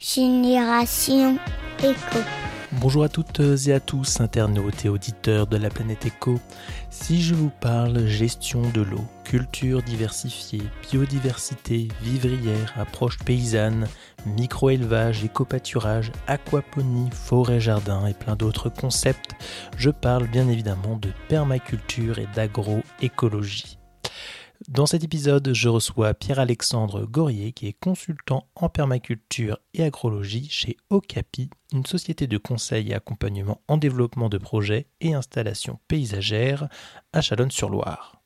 Génération 0.00 1.38
Éco. 1.80 2.18
Bonjour 2.70 3.02
à 3.02 3.08
toutes 3.08 3.40
et 3.66 3.72
à 3.72 3.80
tous, 3.80 4.20
internautes 4.20 4.84
et 4.84 4.88
auditeurs 4.88 5.48
de 5.48 5.56
la 5.56 5.70
planète 5.70 6.06
Éco. 6.06 6.38
Si 6.88 7.20
je 7.20 7.34
vous 7.34 7.50
parle 7.60 8.06
gestion 8.06 8.62
de 8.70 8.82
l'eau, 8.82 9.04
culture 9.24 9.82
diversifiée, 9.82 10.62
biodiversité, 10.88 11.88
vivrière, 12.00 12.74
approche 12.76 13.18
paysanne, 13.18 13.88
micro-élevage, 14.24 15.24
éco-pâturage, 15.24 16.12
aquaponie, 16.28 17.10
forêt-jardin 17.10 18.06
et 18.06 18.14
plein 18.14 18.36
d'autres 18.36 18.68
concepts, 18.68 19.32
je 19.76 19.90
parle 19.90 20.28
bien 20.28 20.48
évidemment 20.48 20.96
de 20.96 21.08
permaculture 21.28 22.20
et 22.20 22.28
d'agroécologie. 22.36 23.78
Dans 24.66 24.86
cet 24.86 25.04
épisode, 25.04 25.52
je 25.54 25.68
reçois 25.68 26.14
Pierre-Alexandre 26.14 27.06
Gorier, 27.06 27.52
qui 27.52 27.68
est 27.68 27.78
consultant 27.78 28.48
en 28.56 28.68
permaculture 28.68 29.58
et 29.72 29.84
agrologie 29.84 30.48
chez 30.50 30.76
Okapi, 30.90 31.48
une 31.72 31.86
société 31.86 32.26
de 32.26 32.38
conseil 32.38 32.90
et 32.90 32.94
accompagnement 32.94 33.60
en 33.68 33.76
développement 33.76 34.28
de 34.28 34.36
projets 34.36 34.88
et 35.00 35.14
installations 35.14 35.78
paysagères 35.86 36.68
à 37.12 37.20
Chalonne-sur-Loire. 37.20 38.20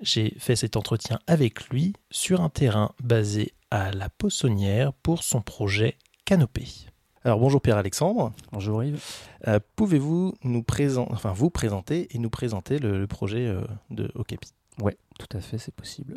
J'ai 0.00 0.36
fait 0.38 0.54
cet 0.54 0.76
entretien 0.76 1.18
avec 1.26 1.68
lui 1.68 1.94
sur 2.12 2.40
un 2.40 2.48
terrain 2.48 2.92
basé 3.02 3.54
à 3.72 3.90
la 3.90 4.08
Poissonnière 4.08 4.92
pour 4.92 5.24
son 5.24 5.42
projet 5.42 5.98
Canopée. 6.24 6.68
Alors 7.24 7.40
bonjour 7.40 7.60
Pierre-Alexandre. 7.60 8.32
Bonjour 8.52 8.84
Yves. 8.84 9.02
Euh, 9.48 9.58
pouvez-vous 9.74 10.34
nous 10.44 10.62
présenter, 10.62 11.10
enfin 11.12 11.32
vous 11.32 11.50
présenter 11.50 12.14
et 12.14 12.18
nous 12.18 12.30
présenter 12.30 12.78
le, 12.78 13.06
projet 13.08 13.46
euh, 13.46 13.62
de 13.90 14.12
Okapi? 14.14 14.52
Ouais, 14.82 14.96
tout 15.18 15.36
à 15.36 15.40
fait, 15.40 15.58
c'est 15.58 15.74
possible. 15.74 16.14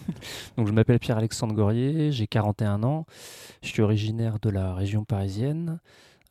Donc, 0.56 0.68
je 0.68 0.72
m'appelle 0.72 0.98
Pierre-Alexandre 0.98 1.54
Gorier, 1.54 2.12
j'ai 2.12 2.26
41 2.26 2.84
ans, 2.84 3.04
je 3.62 3.68
suis 3.68 3.82
originaire 3.82 4.38
de 4.40 4.50
la 4.50 4.74
région 4.74 5.04
parisienne. 5.04 5.80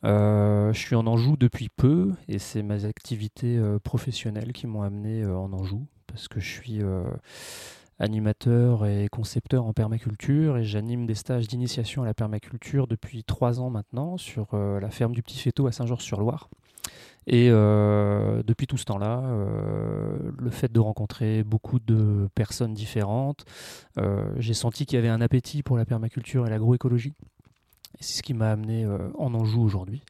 Euh, 0.06 0.72
je 0.72 0.80
suis 0.80 0.96
en 0.96 1.08
Anjou 1.08 1.36
depuis 1.36 1.70
peu 1.70 2.14
et 2.28 2.38
c'est 2.38 2.62
mes 2.62 2.86
activités 2.86 3.58
euh, 3.58 3.80
professionnelles 3.80 4.54
qui 4.54 4.68
m'ont 4.68 4.84
amené 4.84 5.24
euh, 5.24 5.36
en 5.36 5.52
Anjou 5.52 5.88
parce 6.06 6.28
que 6.28 6.40
je 6.40 6.50
suis 6.50 6.82
animateur 8.00 8.86
et 8.86 9.10
concepteur 9.10 9.66
en 9.66 9.74
permaculture 9.74 10.58
et 10.58 10.64
j'anime 10.64 11.06
des 11.06 11.16
stages 11.16 11.48
d'initiation 11.48 12.04
à 12.04 12.06
la 12.06 12.14
permaculture 12.14 12.88
depuis 12.88 13.26
trois 13.26 13.60
ans 13.60 13.70
maintenant 13.70 14.18
sur 14.18 14.56
la 14.56 14.90
ferme 14.92 15.14
du 15.14 15.22
Petit 15.22 15.40
Féteau 15.40 15.68
à 15.68 15.74
Saint-Georges-sur-Loire. 15.74 16.50
Et 17.28 17.48
euh, 17.50 18.44
depuis 18.44 18.68
tout 18.68 18.78
ce 18.78 18.86
temps-là, 18.86 19.22
euh, 19.24 20.18
le 20.38 20.50
fait 20.52 20.72
de 20.72 20.80
rencontrer 20.80 21.44
beaucoup 21.44 21.80
de 21.80 22.30
personnes 22.36 22.74
différentes, 22.74 23.46
euh, 23.98 24.32
j'ai 24.38 24.54
senti 24.54 24.86
qu'il 24.86 24.98
y 24.98 25.00
avait 25.00 25.10
un 25.10 25.22
appétit 25.22 25.64
pour 25.64 25.78
la 25.78 25.86
permaculture 25.86 26.46
et 26.46 26.50
l'agroécologie. 26.50 27.14
Et 28.00 28.04
c'est 28.04 28.18
ce 28.18 28.24
qui 28.24 28.34
m'a 28.34 28.52
amené 28.52 28.86
en 29.18 29.34
Anjou 29.34 29.64
aujourd'hui. 29.64 30.04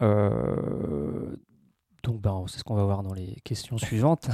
donc 0.00 2.20
ben, 2.20 2.44
c'est 2.46 2.58
ce 2.58 2.64
qu'on 2.64 2.76
va 2.76 2.84
voir 2.84 3.02
dans 3.02 3.12
les 3.12 3.36
questions 3.44 3.76
suivantes. 3.78 4.28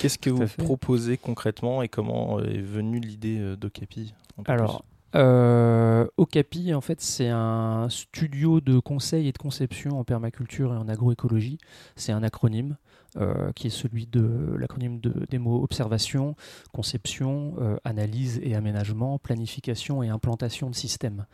Qu'est-ce 0.00 0.18
que 0.18 0.30
vous 0.30 0.46
proposez 0.56 1.18
concrètement 1.18 1.82
et 1.82 1.88
comment 1.88 2.40
est 2.40 2.62
venue 2.62 3.00
l'idée 3.00 3.56
d'Ocapi 3.56 4.14
Alors, 4.46 4.84
euh, 5.14 6.06
Okapi, 6.16 6.74
en 6.74 6.80
fait, 6.80 7.00
c'est 7.00 7.28
un 7.28 7.88
studio 7.88 8.60
de 8.60 8.78
conseil 8.78 9.28
et 9.28 9.32
de 9.32 9.38
conception 9.38 9.98
en 9.98 10.04
permaculture 10.04 10.74
et 10.74 10.76
en 10.76 10.88
agroécologie. 10.88 11.58
C'est 11.94 12.12
un 12.12 12.22
acronyme 12.22 12.76
euh, 13.18 13.50
qui 13.52 13.68
est 13.68 13.70
celui 13.70 14.06
de 14.06 14.56
l'acronyme 14.58 15.00
de, 15.00 15.24
des 15.30 15.38
mots 15.38 15.62
observation, 15.62 16.36
conception, 16.72 17.54
euh, 17.58 17.76
analyse 17.82 18.38
et 18.42 18.54
aménagement, 18.54 19.18
planification 19.18 20.02
et 20.02 20.08
implantation 20.10 20.68
de 20.68 20.74
systèmes. 20.74 21.24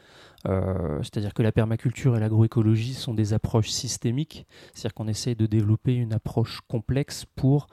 Euh, 0.47 0.99
c'est-à-dire 1.03 1.35
que 1.35 1.43
la 1.43 1.51
permaculture 1.51 2.17
et 2.17 2.21
l'agroécologie 2.21 2.95
sont 2.95 3.15
des 3.15 3.33
approches 3.33 3.71
systémiques, 3.71 4.47
c'est-à-dire 4.75 4.95
qu'on 4.95 5.09
essaye 5.09 5.35
de 5.35 5.47
développer 5.47 5.95
une 5.95 6.13
approche 6.13 6.61
complexe 6.69 7.25
pour 7.35 7.67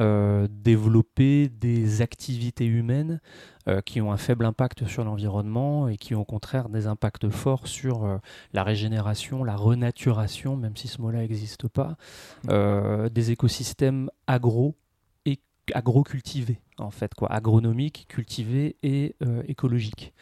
euh, 0.00 0.46
développer 0.48 1.48
des 1.48 2.02
activités 2.02 2.66
humaines 2.66 3.20
euh, 3.66 3.80
qui 3.80 4.00
ont 4.00 4.12
un 4.12 4.16
faible 4.16 4.44
impact 4.44 4.86
sur 4.86 5.02
l'environnement 5.02 5.88
et 5.88 5.96
qui 5.96 6.14
ont 6.14 6.20
au 6.20 6.24
contraire 6.24 6.68
des 6.68 6.86
impacts 6.86 7.28
forts 7.30 7.66
sur 7.66 8.04
euh, 8.04 8.18
la 8.52 8.62
régénération, 8.62 9.42
la 9.42 9.56
renaturation, 9.56 10.56
même 10.56 10.76
si 10.76 10.86
ce 10.86 11.00
mot-là 11.00 11.18
n'existe 11.18 11.66
pas, 11.66 11.96
mmh. 12.44 13.08
des 13.08 13.30
écosystèmes 13.32 14.08
agro 14.28 14.76
et 15.24 15.40
agro-cultivés 15.74 16.60
en 16.78 16.90
fait 16.90 17.12
quoi. 17.14 17.32
Agronomiques 17.32 18.06
cultivés 18.08 18.76
et 18.84 19.16
écologiques. 19.48 20.14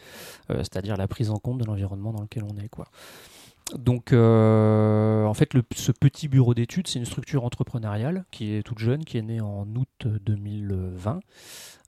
C'est-à-dire 0.48 0.97
la 0.97 1.06
prise 1.06 1.31
en 1.31 1.36
compte 1.36 1.59
de 1.59 1.65
l'environnement 1.65 2.12
dans 2.12 2.22
lequel 2.22 2.44
on 2.44 2.56
est 2.56 2.69
quoi 2.69 2.86
donc, 3.75 4.12
euh, 4.12 5.25
en 5.25 5.34
fait, 5.34 5.50
ce 5.75 5.91
petit 5.91 6.28
bureau 6.28 6.54
d'études, 6.54 6.87
c'est 6.87 7.00
une 7.00 7.04
structure 7.04 7.44
entrepreneuriale 7.44 8.25
qui 8.31 8.54
est 8.54 8.62
toute 8.62 8.78
jeune, 8.78 9.04
qui 9.04 9.19
est 9.19 9.22
née 9.22 9.41
en 9.41 9.66
août 9.75 10.06
2020, 10.25 11.19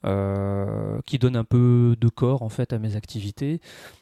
euh, 0.04 1.00
qui 1.06 1.18
donne 1.18 1.36
un 1.36 1.44
peu 1.44 1.96
de 2.00 2.08
corps 2.08 2.42
en 2.42 2.48
fait 2.48 2.72
à 2.72 2.78
mes 2.78 2.96
activités 2.96 3.60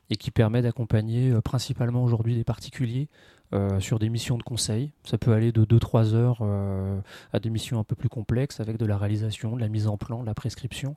et 0.09 0.17
qui 0.17 0.31
permet 0.31 0.63
d'accompagner 0.63 1.31
euh, 1.31 1.43
principalement 1.43 2.03
aujourd'hui 2.03 2.35
des 2.35 2.45
particuliers 2.45 3.09
sur 3.79 4.01
des 4.01 4.09
missions 4.09 4.37
de 4.37 4.43
conseil. 4.43 4.91
Ça 5.05 5.19
peut 5.19 5.33
aller 5.33 5.53
de 5.53 5.65
2-3 5.65 6.15
heures 6.15 6.43
à 7.33 7.39
des 7.39 7.49
missions 7.49 7.79
un 7.79 7.85
peu 7.85 7.95
plus 7.95 8.09
complexes 8.09 8.59
avec 8.59 8.77
de 8.77 8.85
la 8.85 8.99
réalisation, 8.99 9.55
de 9.55 9.61
la 9.61 9.69
mise 9.69 9.87
en 9.87 9.97
plan, 9.97 10.21
de 10.21 10.27
la 10.27 10.35
prescription. 10.35 10.97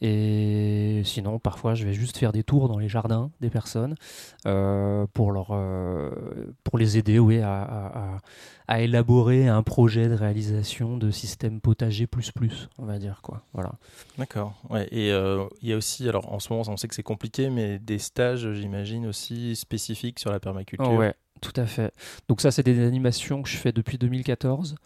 Et 0.00 1.02
sinon, 1.04 1.38
parfois, 1.38 1.74
je 1.74 1.84
vais 1.84 1.92
juste 1.92 2.16
faire 2.16 2.32
des 2.32 2.42
tours 2.42 2.68
dans 2.68 2.78
les 2.78 2.88
jardins 2.88 3.30
des 3.40 3.50
personnes 3.50 3.94
euh, 4.46 5.06
pour, 5.12 5.32
leur, 5.32 5.48
euh, 5.52 6.10
pour 6.62 6.78
les 6.78 6.98
aider 6.98 7.18
oui, 7.18 7.40
à, 7.40 8.20
à, 8.68 8.80
élaborer 8.80 9.48
un 9.48 9.62
projet 9.62 10.08
de 10.08 10.14
réalisation 10.14 10.96
de 10.96 11.10
système 11.10 11.60
potager 11.60 12.06
plus 12.06 12.32
plus, 12.32 12.68
on 12.78 12.84
va 12.84 12.98
dire. 12.98 13.20
quoi. 13.22 13.42
Voilà. 13.52 13.72
D'accord. 14.18 14.54
Ouais, 14.70 14.88
et 14.90 15.12
euh, 15.12 15.44
il 15.62 15.68
y 15.68 15.72
a 15.72 15.76
aussi, 15.76 16.08
alors 16.08 16.32
en 16.32 16.38
ce 16.38 16.52
moment, 16.52 16.64
on 16.68 16.76
sait 16.76 16.88
que 16.88 16.94
c'est 16.94 17.02
compliqué, 17.02 17.50
mais 17.50 17.78
des 17.78 17.98
stages, 17.98 18.52
j'imagine, 18.52 19.06
aussi 19.06 19.56
spécifiques 19.56 20.18
sur 20.18 20.30
la 20.30 20.40
permaculture. 20.40 20.92
ouais. 20.92 21.14
Tout 21.40 21.52
à 21.56 21.66
fait. 21.66 21.92
Donc 22.28 22.40
ça, 22.40 22.50
c'est 22.50 22.62
des 22.62 22.86
animations 22.86 23.42
que 23.42 23.48
je 23.48 23.56
fais 23.56 23.72
depuis 23.72 23.98
2014. 23.98 24.76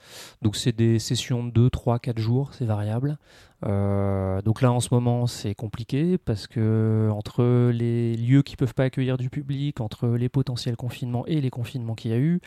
Donc 0.42 0.56
c'est 0.56 0.72
des 0.72 0.98
sessions 0.98 1.44
de 1.44 1.50
2, 1.50 1.70
3, 1.70 1.98
4 1.98 2.19
jours, 2.19 2.53
c'est 2.54 2.64
variable. 2.64 3.19
Euh, 3.66 4.41
donc 4.42 4.62
là, 4.62 4.72
en 4.72 4.81
ce 4.81 4.88
moment, 4.92 5.26
c'est 5.26 5.54
compliqué 5.54 6.19
parce 6.19 6.47
que 6.47 7.10
entre 7.12 7.70
les 7.70 8.14
lieux 8.16 8.42
qui 8.42 8.56
peuvent 8.56 8.75
pas 8.75 8.84
accueillir 8.84 9.19
du 9.19 9.31
public, 9.31 9.81
entre 9.81 10.08
les 10.08 10.28
potentiels 10.28 10.76
confinements 10.76 11.26
et 11.26 11.41
les 11.41 11.50
confinements 11.50 11.94
qu'il 11.94 12.12
y 12.12 12.14
a 12.14 12.19
eu, 12.19 12.41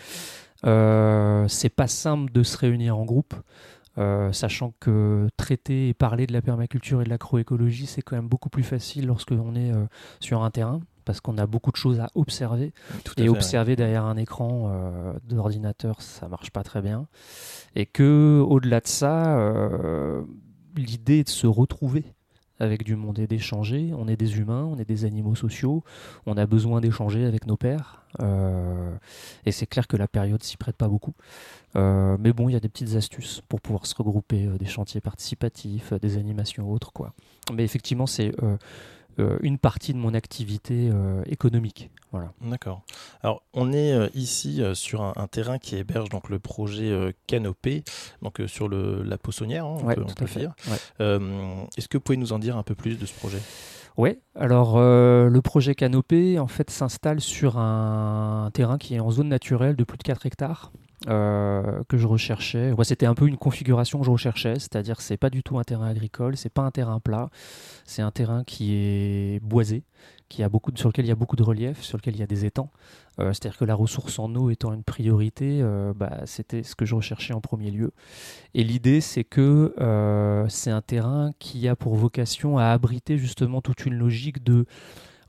euh, 0.65 1.47
c'est 1.47 1.69
pas 1.69 1.87
simple 1.87 2.31
de 2.31 2.43
se 2.43 2.57
réunir 2.57 2.97
en 2.97 3.05
groupe. 3.05 3.35
Euh, 3.97 4.31
sachant 4.31 4.73
que 4.79 5.27
traiter 5.35 5.89
et 5.89 5.93
parler 5.93 6.25
de 6.25 6.31
la 6.31 6.41
permaculture 6.41 7.01
et 7.01 7.03
de 7.03 7.09
l'agroécologie, 7.09 7.85
c'est 7.85 8.01
quand 8.01 8.15
même 8.15 8.29
beaucoup 8.29 8.49
plus 8.49 8.63
facile 8.63 9.05
lorsque 9.05 9.31
l'on 9.31 9.53
est 9.55 9.71
sur 10.21 10.43
un 10.43 10.49
terrain 10.49 10.81
parce 11.05 11.21
qu'on 11.21 11.37
a 11.37 11.45
beaucoup 11.45 11.71
de 11.71 11.77
choses 11.77 11.99
à 11.99 12.09
observer. 12.15 12.73
et 13.17 13.29
observer 13.29 13.75
derrière 13.75 14.05
un 14.05 14.17
écran 14.17 14.69
euh, 14.71 15.13
d'ordinateur, 15.23 16.01
ça 16.01 16.27
marche 16.27 16.51
pas 16.51 16.63
très 16.63 16.81
bien. 16.81 17.07
Et 17.75 17.85
que 17.85 18.43
au-delà 18.47 18.79
de 18.79 18.87
ça, 18.87 19.37
euh, 19.37 20.21
l'idée 20.75 21.19
est 21.19 21.23
de 21.25 21.29
se 21.29 21.47
retrouver 21.47 22.05
avec 22.59 22.83
du 22.83 22.95
monde 22.95 23.17
et 23.17 23.25
d'échanger. 23.25 23.91
On 23.97 24.07
est 24.07 24.17
des 24.17 24.37
humains, 24.37 24.65
on 24.65 24.77
est 24.77 24.85
des 24.85 25.05
animaux 25.05 25.33
sociaux, 25.33 25.83
on 26.27 26.37
a 26.37 26.45
besoin 26.45 26.79
d'échanger 26.79 27.25
avec 27.25 27.47
nos 27.47 27.57
pères. 27.57 28.05
Euh, 28.21 28.93
et 29.45 29.51
c'est 29.51 29.65
clair 29.65 29.87
que 29.87 29.97
la 29.97 30.07
période 30.07 30.43
s'y 30.43 30.57
prête 30.57 30.75
pas 30.75 30.87
beaucoup. 30.87 31.13
mais 31.75 32.33
bon, 32.33 32.49
il 32.49 32.53
y 32.53 32.55
a 32.55 32.59
des 32.59 32.69
petites 32.69 32.95
astuces 32.95 33.41
pour 33.49 33.61
pouvoir 33.61 33.87
se 33.87 33.95
regrouper, 33.95 34.45
des 34.59 34.65
chantiers 34.65 35.01
participatifs, 35.01 35.93
des 35.93 36.17
animations 36.17 36.71
autres, 36.71 36.93
quoi. 36.93 37.13
Mais 37.53 37.63
effectivement, 37.63 38.07
c'est 38.07 38.33
euh, 38.43 38.57
une 39.17 39.57
partie 39.57 39.93
de 39.93 39.97
mon 39.97 40.13
activité 40.13 40.89
euh, 40.91 41.21
économique. 41.25 41.91
Voilà. 42.11 42.31
D'accord. 42.41 42.81
Alors, 43.23 43.43
on 43.53 43.71
est 43.71 43.93
euh, 43.93 44.09
ici 44.15 44.61
sur 44.73 45.01
un, 45.03 45.27
terrain 45.27 45.59
qui 45.59 45.75
héberge 45.75 46.09
donc 46.09 46.29
le 46.29 46.39
projet 46.39 46.91
Canopée, 47.27 47.83
donc 48.21 48.41
sur 48.47 48.67
le, 48.67 49.03
la 49.03 49.17
Poissonnière, 49.17 49.65
hein, 49.65 49.77
on 49.81 49.85
peut, 49.85 50.25
dire. 50.35 50.53
Est-ce 50.99 51.87
que 51.87 51.97
vous 51.97 52.01
pouvez 52.01 52.17
nous 52.17 52.33
en 52.33 52.39
dire 52.39 52.57
un 52.57 52.63
peu 52.63 52.75
plus 52.75 52.97
de 52.97 53.05
ce 53.05 53.13
projet? 53.13 53.39
Oui, 53.97 54.19
alors 54.35 54.79
le 54.79 55.39
projet 55.41 55.75
Canopée 55.75 56.39
en 56.39 56.47
fait 56.47 56.69
s'installe 56.69 57.21
sur 57.21 57.57
un, 57.57 58.49
terrain 58.53 58.77
qui 58.77 58.95
est 58.95 58.99
en 58.99 59.11
zone 59.11 59.29
naturelle 59.29 59.75
de 59.75 59.83
plus 59.83 59.97
de 59.97 60.03
4 60.03 60.25
hectares. 60.25 60.71
Que 61.05 61.97
je 61.97 62.07
recherchais. 62.07 62.73
c'était 62.83 63.05
un 63.05 63.15
peu 63.15 63.27
une 63.27 63.37
configuration 63.37 63.99
que 63.99 64.05
je 64.05 64.11
recherchais, 64.11 64.55
c'est-à-dire 64.55 64.97
que 64.97 65.03
c'est 65.03 65.17
pas 65.17 65.29
du 65.29 65.43
tout 65.43 65.57
un 65.57 65.63
terrain 65.63 65.87
agricole, 65.87 66.37
c'est 66.37 66.53
pas 66.53 66.61
un 66.61 66.71
terrain 66.71 66.99
plat, 66.99 67.29
c'est 67.85 68.01
un 68.01 68.11
terrain 68.11 68.43
qui 68.43 68.75
est 68.75 69.39
boisé, 69.43 69.83
sur 70.75 70.89
lequel 70.89 71.05
il 71.05 71.09
y 71.09 71.11
a 71.11 71.15
beaucoup 71.15 71.35
de 71.35 71.43
relief, 71.43 71.81
sur 71.81 71.97
lequel 71.97 72.15
il 72.15 72.19
y 72.19 72.23
a 72.23 72.27
des 72.27 72.45
étangs. 72.45 72.69
Euh, 73.19 73.33
c'est-à-dire 73.33 73.57
que 73.57 73.65
la 73.65 73.75
ressource 73.75 74.19
en 74.19 74.33
eau 74.35 74.49
étant 74.49 74.73
une 74.73 74.83
priorité, 74.83 75.59
euh, 75.61 75.93
bah, 75.93 76.21
c'était 76.25 76.63
ce 76.63 76.75
que 76.75 76.85
je 76.85 76.95
recherchais 76.95 77.33
en 77.33 77.41
premier 77.41 77.71
lieu. 77.71 77.91
Et 78.53 78.63
l'idée, 78.63 79.01
c'est 79.01 79.23
que 79.23 79.73
euh, 79.79 80.47
c'est 80.47 80.71
un 80.71 80.81
terrain 80.81 81.31
qui 81.39 81.67
a 81.67 81.75
pour 81.75 81.95
vocation 81.95 82.57
à 82.57 82.65
abriter 82.67 83.17
justement 83.17 83.61
toute 83.61 83.85
une 83.85 83.95
logique 83.95 84.43
de 84.43 84.65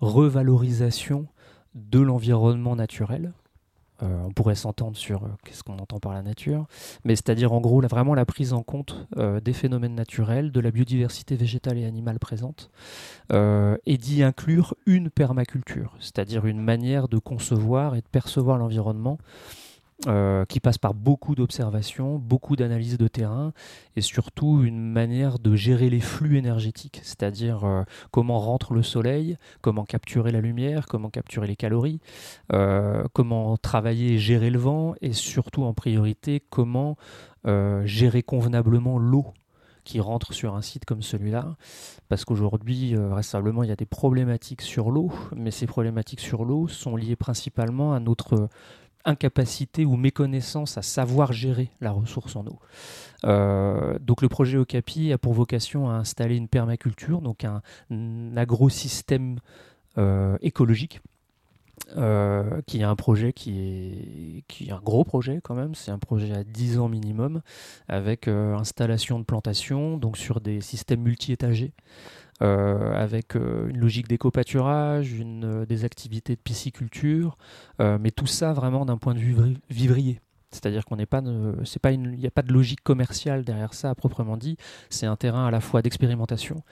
revalorisation 0.01 1.27
de 1.75 2.01
l'environnement 2.01 2.77
naturel. 2.77 3.33
Euh, 4.03 4.25
on 4.25 4.33
pourrait 4.33 4.55
s'entendre 4.55 4.97
sur 4.97 5.25
euh, 5.25 5.29
qu'est-ce 5.45 5.63
qu'on 5.63 5.79
entend 5.79 6.01
par 6.01 6.13
la 6.13 6.23
nature, 6.23 6.67
mais 7.05 7.15
c'est-à-dire 7.15 7.53
en 7.53 7.61
gros 7.61 7.81
vraiment 7.83 8.15
la 8.15 8.25
prise 8.25 8.53
en 8.53 8.63
compte 8.63 9.07
euh, 9.17 9.41
des 9.41 9.53
phénomènes 9.53 9.95
naturels, 9.95 10.51
de 10.51 10.61
la 10.61 10.71
biodiversité 10.71 11.37
végétale 11.37 11.79
et 11.79 11.85
animale 11.85 12.19
présente, 12.19 12.71
et 13.87 13.97
d'y 13.97 14.23
inclure 14.23 14.75
une 14.85 15.09
permaculture, 15.09 15.97
c'est-à-dire 16.01 16.45
une 16.45 16.61
manière 16.61 17.09
de 17.09 17.19
concevoir 17.19 17.95
et 17.95 18.01
de 18.01 18.07
percevoir 18.07 18.59
l'environnement 18.59 19.19
euh, 20.09 20.45
qui 20.47 20.59
passe 20.59 20.79
par 20.79 20.95
beaucoup 20.95 21.37
d'observations, 21.37 22.19
beaucoup 22.19 22.57
d'analyses 22.57 22.99
de 22.99 23.07
terrain 23.07 23.53
et 23.95 24.01
surtout 24.01 24.65
une 24.65 24.81
manière 24.81 25.39
de 25.39 25.55
gérer 25.55 25.91
les 25.91 26.01
flux 26.01 26.37
énergétiques, 26.39 26.99
c'est-à-dire 27.05 27.65
euh, 27.65 27.83
comment 28.11 28.41
rentre 28.41 28.75
le 28.75 28.83
soleil, 28.83 29.37
comment 29.61 29.85
capturer 29.85 30.33
la 30.33 30.41
lumière, 30.41 30.87
comment 30.89 31.09
capturer 31.09 31.47
les 31.47 31.55
calories, 31.55 32.01
euh, 32.53 33.05
comment 33.13 33.57
travailler 33.57 34.15
et 34.15 34.19
gérer 34.19 34.51
le 34.51 34.59
vent 34.59 34.95
et 35.03 35.13
surtout 35.13 35.63
en 35.63 35.73
priorité 35.73 36.43
comment 36.51 36.97
gérer 37.85 38.23
convenablement 38.23 38.99
l'eau 38.99 39.27
qui 39.83 39.99
rentre 39.99 40.33
sur 40.33 40.55
un 40.55 40.63
site 40.63 40.85
comme 40.85 41.03
celui-là, 41.03 41.57
parce 42.09 42.25
qu'aujourd'hui, 42.25 42.95
récemment, 42.97 43.65
il 43.65 43.69
y 43.69 43.73
a 43.73 43.77
des 43.77 43.85
problématiques 43.85 44.63
sur 44.63 44.93
l'eau, 44.93 45.11
mais 45.35 45.51
ces 45.51 45.67
problématiques 45.67 46.21
sur 46.21 46.45
l'eau 46.45 46.69
sont 46.69 46.95
liées 46.95 47.17
principalement 47.17 47.95
à 47.95 47.99
notre 47.99 48.49
incapacité 49.05 49.85
ou 49.85 49.97
méconnaissance 49.97 50.79
à 50.79 50.83
savoir 50.83 51.33
gérer 51.33 51.71
la 51.81 51.91
ressource 51.93 52.37
en 52.37 52.47
eau. 52.47 52.59
Euh, 53.25 53.99
donc 54.01 54.23
le 54.23 54.29
projet 54.29 54.59
Okapi 54.59 55.13
a 55.13 55.19
pour 55.19 55.33
vocation 55.33 55.89
à 55.89 55.95
installer 55.95 56.37
une 56.37 56.49
permaculture, 56.49 57.21
donc 57.21 57.45
un, 57.45 57.63
agrosystème 58.37 59.39
euh, 59.99 60.37
écologique. 60.41 61.01
Euh, 61.97 62.61
qui 62.67 62.81
est 62.81 62.85
un 62.85 62.95
projet 62.95 63.33
qui 63.33 63.59
est, 63.59 64.45
qui 64.47 64.69
est 64.69 64.73
un 64.73 64.81
gros 64.81 65.05
projet 65.05 65.41
quand 65.43 65.55
même, 65.55 65.75
c'est 65.75 65.91
un 65.91 65.99
projet 65.99 66.33
à 66.33 66.45
10 66.45 66.79
ans 66.79 66.89
minimum, 66.89 67.41
avec 67.89 68.29
installation 68.29 69.19
de 69.19 69.25
plantation, 69.25 69.97
donc 69.97 70.17
sur 70.17 70.41
des 70.41 70.61
systèmes 70.61 71.01
multi-étagés. 71.01 71.73
Euh, 72.43 72.93
avec 72.95 73.37
euh, 73.37 73.69
une 73.69 73.79
logique 73.79 74.09
d'éco-pâturage, 74.09 75.13
euh, 75.21 75.65
des 75.65 75.85
activités 75.85 76.35
de 76.35 76.41
pisciculture, 76.41 77.37
mais 77.79 78.11
tout 78.11 78.27
ça 78.27 78.53
vraiment 78.53 78.85
d'un 78.85 78.97
point 78.97 79.15
de 79.15 79.21
vue 79.21 79.37
vivrier. 79.71 80.21
C'est-à-dire 80.51 80.85
qu'on 80.85 80.97
n'est 80.97 81.07
pas, 81.07 81.23
c'est 81.65 81.81
pas 81.81 81.93
il 81.93 82.01
n'y 82.01 82.27
a 82.27 82.31
pas 82.31 82.43
de 82.43 82.53
logique 82.53 82.83
commerciale 82.83 83.43
derrière 83.43 83.73
ça 83.73 83.91
à 83.91 83.95
proprement 83.95 84.37
dit. 84.37 84.57
C'est 84.91 85.07
un 85.07 85.17
terrain 85.17 85.47
à 85.47 85.51
la 85.51 85.61
fois 85.61 85.81
d'expérimentation 85.81 86.63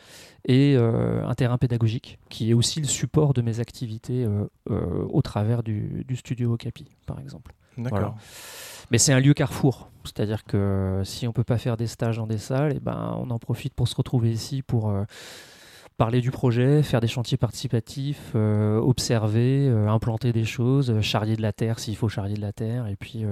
et 0.46 0.76
un 0.76 1.34
terrain 1.34 1.56
pédagogique 1.56 2.18
qui 2.28 2.50
est 2.50 2.54
aussi 2.54 2.80
le 2.80 2.86
support 2.86 3.32
de 3.32 3.40
mes 3.40 3.58
activités 3.58 4.26
au 4.68 5.22
travers 5.22 5.62
du, 5.62 6.04
studio 6.14 6.52
Okapi, 6.52 6.88
par 7.06 7.18
exemple. 7.20 7.54
D'accord. 7.78 8.16
Mais 8.90 8.98
c'est 8.98 9.14
un 9.14 9.20
lieu 9.20 9.32
carrefour, 9.32 9.88
c'est-à-dire 10.04 10.44
que 10.44 11.00
si 11.04 11.26
on 11.26 11.32
peut 11.32 11.44
pas 11.44 11.58
faire 11.58 11.78
des 11.78 11.86
stages 11.86 12.18
dans 12.18 12.26
des 12.26 12.38
salles, 12.38 12.72
et 12.72 12.76
eh 12.76 12.80
ben 12.80 13.16
on 13.18 13.30
en 13.30 13.38
profite 13.38 13.72
pour 13.72 13.88
se 13.88 13.96
retrouver 13.96 14.30
ici 14.30 14.62
pour 14.62 14.92
parler 16.00 16.22
du 16.22 16.30
projet, 16.30 16.82
faire 16.82 17.02
des 17.02 17.08
chantiers 17.08 17.36
participatifs, 17.36 18.32
euh, 18.34 18.78
observer, 18.78 19.68
euh, 19.68 19.86
implanter 19.86 20.32
des 20.32 20.46
choses, 20.46 20.90
euh, 20.90 21.02
charrier 21.02 21.36
de 21.36 21.42
la 21.42 21.52
terre 21.52 21.78
s'il 21.78 21.94
faut 21.94 22.08
charrier 22.08 22.36
de 22.36 22.40
la 22.40 22.54
terre, 22.54 22.86
et 22.86 22.96
puis 22.96 23.26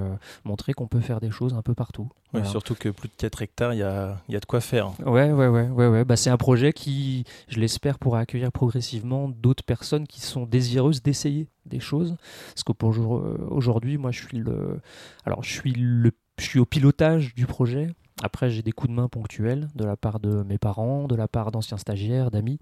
montrer 0.44 0.74
qu'on 0.74 0.86
peut 0.86 1.00
faire 1.00 1.18
des 1.18 1.30
choses 1.30 1.54
un 1.54 1.62
peu 1.62 1.74
partout. 1.74 2.10
Surtout 2.44 2.74
que 2.74 2.90
plus 2.90 3.08
de 3.08 3.14
4 3.16 3.40
hectares, 3.40 3.72
il 3.72 3.78
y 3.78 3.82
a, 3.82 4.18
y 4.28 4.36
a, 4.36 4.40
de 4.40 4.44
quoi 4.44 4.60
faire. 4.60 4.92
Ouais, 5.00 5.32
ouais, 5.32 5.48
ouais, 5.48 5.68
ouais, 5.68 5.86
ouais. 5.86 6.04
Bah, 6.04 6.16
c'est 6.16 6.28
un 6.28 6.36
projet 6.36 6.74
qui, 6.74 7.24
je 7.48 7.58
l'espère, 7.58 7.98
pourra 7.98 8.20
accueillir 8.20 8.52
progressivement 8.52 9.30
d'autres 9.30 9.64
personnes 9.64 10.06
qui 10.06 10.20
sont 10.20 10.44
désireuses 10.44 11.02
d'essayer 11.02 11.48
des 11.64 11.80
choses. 11.80 12.16
Parce 12.48 12.64
qu'aujourd'hui, 12.64 13.96
moi, 13.96 14.10
je 14.10 14.26
suis 14.26 14.38
le, 14.38 14.82
alors 15.24 15.42
je 15.42 15.50
suis 15.50 15.72
le, 15.72 16.12
je 16.38 16.44
suis 16.44 16.58
au 16.58 16.66
pilotage 16.66 17.34
du 17.34 17.46
projet. 17.46 17.94
Après, 18.22 18.50
j'ai 18.50 18.62
des 18.62 18.72
coups 18.72 18.90
de 18.90 18.96
main 18.96 19.08
ponctuels 19.08 19.68
de 19.74 19.84
la 19.84 19.96
part 19.96 20.20
de 20.20 20.42
mes 20.42 20.58
parents, 20.58 21.06
de 21.06 21.14
la 21.14 21.28
part 21.28 21.50
d'anciens 21.50 21.76
stagiaires, 21.76 22.30
d'amis. 22.30 22.58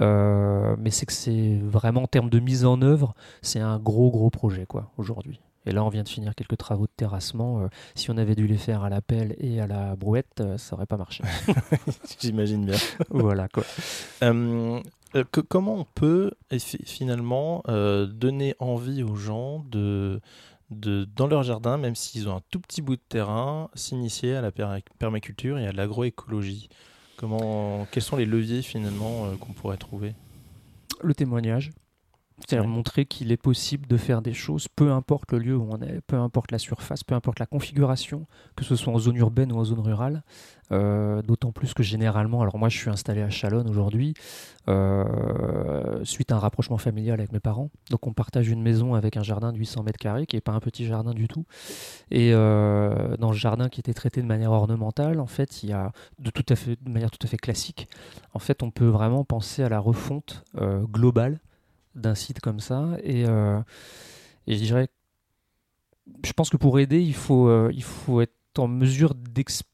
Euh, 0.00 0.76
mais 0.78 0.90
c'est 0.90 1.06
que 1.06 1.12
c'est 1.12 1.58
vraiment 1.62 2.02
en 2.02 2.06
termes 2.06 2.30
de 2.30 2.38
mise 2.38 2.64
en 2.64 2.80
œuvre, 2.82 3.14
c'est 3.40 3.60
un 3.60 3.78
gros 3.78 4.10
gros 4.10 4.30
projet 4.30 4.66
quoi 4.66 4.90
aujourd'hui. 4.98 5.40
Et 5.64 5.70
là, 5.70 5.84
on 5.84 5.88
vient 5.88 6.02
de 6.02 6.08
finir 6.08 6.34
quelques 6.34 6.56
travaux 6.56 6.86
de 6.86 6.92
terrassement. 6.96 7.60
Euh, 7.60 7.68
si 7.94 8.10
on 8.10 8.16
avait 8.16 8.34
dû 8.34 8.48
les 8.48 8.56
faire 8.56 8.82
à 8.82 8.88
la 8.88 9.00
pelle 9.00 9.36
et 9.38 9.60
à 9.60 9.68
la 9.68 9.94
brouette, 9.94 10.40
euh, 10.40 10.58
ça 10.58 10.74
aurait 10.74 10.86
pas 10.86 10.96
marché. 10.96 11.22
J'imagine 12.20 12.66
bien. 12.66 12.76
voilà 13.10 13.46
quoi. 13.48 13.62
comment 15.48 15.74
on 15.74 15.86
peut 15.94 16.32
finalement 16.50 17.62
donner 17.68 18.54
envie 18.58 19.02
aux 19.04 19.14
gens 19.14 19.64
de 19.70 20.20
dans 20.72 21.26
leur 21.26 21.42
jardin, 21.42 21.76
même 21.78 21.94
s'ils 21.94 22.28
ont 22.28 22.36
un 22.36 22.42
tout 22.50 22.60
petit 22.60 22.82
bout 22.82 22.96
de 22.96 23.02
terrain, 23.08 23.70
s'initier 23.74 24.36
à 24.36 24.40
la 24.40 24.50
permaculture 24.98 25.58
et 25.58 25.66
à 25.66 25.72
l'agroécologie 25.72 26.68
Comment, 27.16 27.86
Quels 27.92 28.02
sont 28.02 28.16
les 28.16 28.26
leviers 28.26 28.62
finalement 28.62 29.26
euh, 29.26 29.36
qu'on 29.36 29.52
pourrait 29.52 29.76
trouver? 29.76 30.14
Le 31.02 31.14
témoignage. 31.14 31.70
C'est-à-dire 32.46 32.68
montrer 32.68 33.06
qu'il 33.06 33.30
est 33.30 33.36
possible 33.36 33.86
de 33.86 33.96
faire 33.96 34.20
des 34.20 34.32
choses, 34.32 34.68
peu 34.68 34.90
importe 34.90 35.32
le 35.32 35.38
lieu 35.38 35.56
où 35.56 35.68
on 35.70 35.80
est, 35.80 36.00
peu 36.06 36.16
importe 36.16 36.50
la 36.50 36.58
surface, 36.58 37.04
peu 37.04 37.14
importe 37.14 37.38
la 37.38 37.46
configuration, 37.46 38.26
que 38.56 38.64
ce 38.64 38.74
soit 38.76 38.92
en 38.92 38.98
zone 38.98 39.16
urbaine 39.16 39.52
ou 39.52 39.58
en 39.58 39.64
zone 39.64 39.80
rurale. 39.80 40.22
Euh, 40.72 41.20
d'autant 41.22 41.52
plus 41.52 41.74
que 41.74 41.82
généralement, 41.82 42.40
alors 42.40 42.56
moi 42.56 42.70
je 42.70 42.78
suis 42.78 42.88
installé 42.88 43.20
à 43.20 43.28
Chalonne 43.28 43.68
aujourd'hui, 43.68 44.14
euh, 44.68 46.02
suite 46.02 46.32
à 46.32 46.36
un 46.36 46.38
rapprochement 46.38 46.78
familial 46.78 47.20
avec 47.20 47.32
mes 47.32 47.40
parents. 47.40 47.68
Donc 47.90 48.06
on 48.06 48.12
partage 48.14 48.48
une 48.48 48.62
maison 48.62 48.94
avec 48.94 49.18
un 49.18 49.22
jardin 49.22 49.52
de 49.52 49.58
800 49.58 49.82
mètres 49.82 49.98
carrés, 49.98 50.26
qui 50.26 50.36
n'est 50.36 50.40
pas 50.40 50.52
un 50.52 50.60
petit 50.60 50.86
jardin 50.86 51.12
du 51.12 51.28
tout. 51.28 51.44
Et 52.10 52.32
euh, 52.32 53.16
dans 53.18 53.30
le 53.32 53.36
jardin 53.36 53.68
qui 53.68 53.80
était 53.80 53.92
traité 53.92 54.22
de 54.22 54.26
manière 54.26 54.52
ornementale, 54.52 55.20
en 55.20 55.26
fait, 55.26 55.62
il 55.62 55.70
y 55.70 55.72
a 55.72 55.92
de, 56.18 56.30
tout 56.30 56.46
à 56.48 56.56
fait, 56.56 56.78
de 56.82 56.90
manière 56.90 57.10
tout 57.10 57.24
à 57.24 57.26
fait 57.26 57.36
classique, 57.36 57.88
en 58.32 58.38
fait, 58.38 58.62
on 58.62 58.70
peut 58.70 58.88
vraiment 58.88 59.24
penser 59.24 59.62
à 59.62 59.68
la 59.68 59.78
refonte 59.78 60.42
globale 60.90 61.38
d'un 61.94 62.14
site 62.14 62.40
comme 62.40 62.60
ça. 62.60 62.90
Et, 63.02 63.22
et 63.22 64.56
je 64.56 64.62
dirais, 64.62 64.88
je 66.24 66.32
pense 66.32 66.50
que 66.50 66.56
pour 66.56 66.78
aider, 66.78 67.00
il 67.00 67.14
faut, 67.14 67.70
il 67.70 67.82
faut 67.82 68.20
être 68.20 68.32
en 68.58 68.68
mesure 68.68 69.14
d'expliquer 69.14 69.72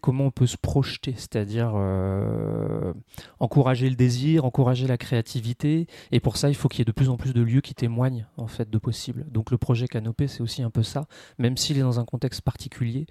comment 0.00 0.26
on 0.26 0.30
peut 0.30 0.46
se 0.46 0.56
projeter, 0.56 1.14
c'est-à-dire 1.16 1.72
euh, 1.74 2.92
encourager 3.38 3.90
le 3.90 3.96
désir, 3.96 4.44
encourager 4.44 4.86
la 4.86 4.96
créativité. 4.96 5.86
Et 6.12 6.20
pour 6.20 6.36
ça, 6.36 6.48
il 6.48 6.54
faut 6.54 6.68
qu'il 6.68 6.80
y 6.80 6.82
ait 6.82 6.86
de 6.86 6.92
plus 6.92 7.10
en 7.10 7.16
plus 7.16 7.34
de 7.34 7.42
lieux 7.42 7.60
qui 7.60 7.74
témoignent 7.74 8.26
en 8.36 8.46
fait 8.46 8.70
de 8.70 8.78
possible. 8.78 9.26
Donc 9.30 9.50
le 9.50 9.58
projet 9.58 9.86
Canopé, 9.86 10.28
c'est 10.28 10.40
aussi 10.40 10.62
un 10.62 10.70
peu 10.70 10.82
ça, 10.82 11.06
même 11.38 11.56
s'il 11.56 11.76
est 11.78 11.82
dans 11.82 12.00
un 12.00 12.04
contexte 12.04 12.40
particulier. 12.40 13.06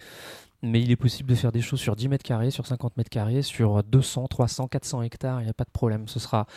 Mais 0.62 0.82
il 0.82 0.92
est 0.92 0.98
possible 0.98 1.30
de 1.30 1.36
faire 1.36 1.54
des 1.54 1.62
choses 1.62 1.80
sur 1.80 1.96
10 1.96 2.10
mètres 2.10 2.25
carrés, 2.25 2.52
sur 2.52 2.68
50 2.68 2.98
mètres 2.98 3.10
carrés, 3.10 3.44
sur 3.44 3.82
200, 3.84 4.28
300, 4.28 4.68
400 4.68 5.04
hectares, 5.04 5.42
il 5.42 5.46
n'y 5.46 5.50
a 5.50 5.54
pas 5.54 5.63
de 5.63 5.70
problème. 5.70 6.08
Ce 6.08 6.20
sera 6.20 6.48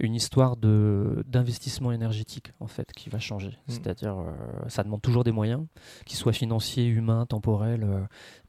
une 0.00 0.14
histoire 0.14 0.56
de 0.56 1.22
d'investissement 1.26 1.92
énergétique 1.92 2.52
en 2.58 2.66
fait 2.66 2.90
qui 2.92 3.10
va 3.10 3.18
changer. 3.18 3.50
Mm. 3.50 3.54
C'est-à-dire, 3.68 4.18
euh, 4.18 4.32
ça 4.68 4.82
demande 4.82 5.02
toujours 5.02 5.24
des 5.24 5.32
moyens, 5.32 5.64
qu'ils 6.06 6.18
soient 6.18 6.32
financiers, 6.32 6.86
humains, 6.86 7.26
temporels. 7.26 7.84
Euh, 7.84 8.00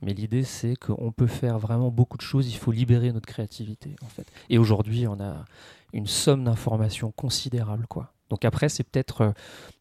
mais 0.02 0.14
l'idée, 0.14 0.44
c'est 0.44 0.76
qu'on 0.76 1.12
peut 1.12 1.28
faire 1.28 1.60
vraiment 1.60 1.92
beaucoup 1.92 2.18
de 2.18 2.22
choses. 2.22 2.48
Il 2.50 2.58
faut 2.58 2.72
libérer 2.72 3.12
notre 3.12 3.28
créativité 3.28 3.96
en 4.02 4.08
fait. 4.08 4.26
Et 4.50 4.58
aujourd'hui, 4.58 5.08
on 5.08 5.20
a 5.20 5.46
une 5.94 6.08
somme 6.08 6.46
d'informations 6.46 7.12
considérable, 7.12 7.86
quoi. 7.88 8.14
Donc 8.30 8.46
après, 8.46 8.70
c'est 8.70 8.84
peut-être 8.84 9.22
euh, 9.22 9.32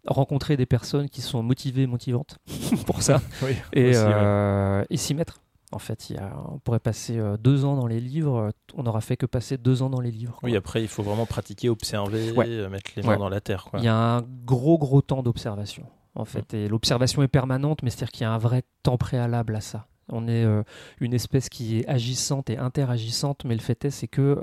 rencontrer 0.09 0.57
des 0.57 0.67
personnes 0.67 1.09
qui 1.09 1.21
sont 1.23 1.41
motivées, 1.41 1.87
motivantes 1.87 2.39
pour 2.87 3.03
ça, 3.03 3.23
et, 3.73 3.93
et 4.91 4.97
s'y 4.97 5.15
mettre. 5.15 5.41
En 5.73 5.79
fait, 5.79 6.11
il 6.11 6.21
on 6.53 6.59
pourrait 6.59 6.81
passer 6.81 7.19
euh, 7.19 7.37
deux 7.37 7.65
ans 7.65 7.77
dans 7.77 7.87
les 7.87 8.01
livres, 8.01 8.51
on 8.75 8.83
n'aura 8.83 9.01
fait 9.01 9.17
que 9.17 9.27
passer 9.27 9.57
deux 9.57 9.83
ans 9.83 9.91
dans 9.91 10.01
les 10.01 10.11
livres. 10.11 10.39
Oui, 10.43 10.57
après, 10.57 10.83
il 10.83 10.89
faut 10.89 11.03
vraiment 11.05 11.27
pratiquer, 11.27 11.69
observer, 11.69 12.33
euh, 12.37 12.69
mettre 12.69 12.91
les 12.97 13.03
mains 13.03 13.17
dans 13.17 13.29
la 13.29 13.41
terre. 13.41 13.69
Il 13.75 13.85
y 13.85 13.89
a 13.89 13.95
un 13.95 14.23
gros, 14.45 14.79
gros 14.79 15.01
temps 15.01 15.23
d'observation, 15.23 15.87
en 16.17 16.25
fait. 16.25 16.53
Mm. 16.53 16.57
Et 16.57 16.69
l'observation 16.69 17.23
est 17.23 17.29
permanente, 17.29 17.83
mais 17.85 17.91
c'est-à-dire 17.91 18.11
qu'il 18.11 18.23
y 18.23 18.27
a 18.27 18.33
un 18.33 18.39
vrai 18.39 18.65
temps 18.83 18.99
préalable 18.99 19.55
à 19.55 19.61
ça. 19.61 19.87
On 20.09 20.27
est 20.27 20.45
euh, 20.45 20.65
une 20.99 21.15
espèce 21.15 21.49
qui 21.49 21.79
est 21.79 21.89
agissante 21.89 22.51
et 22.51 22.59
interagissante, 22.59 23.45
mais 23.45 23.55
le 23.55 23.61
fait 23.61 23.85
est, 23.85 23.91
c'est 23.91 24.09
que 24.09 24.37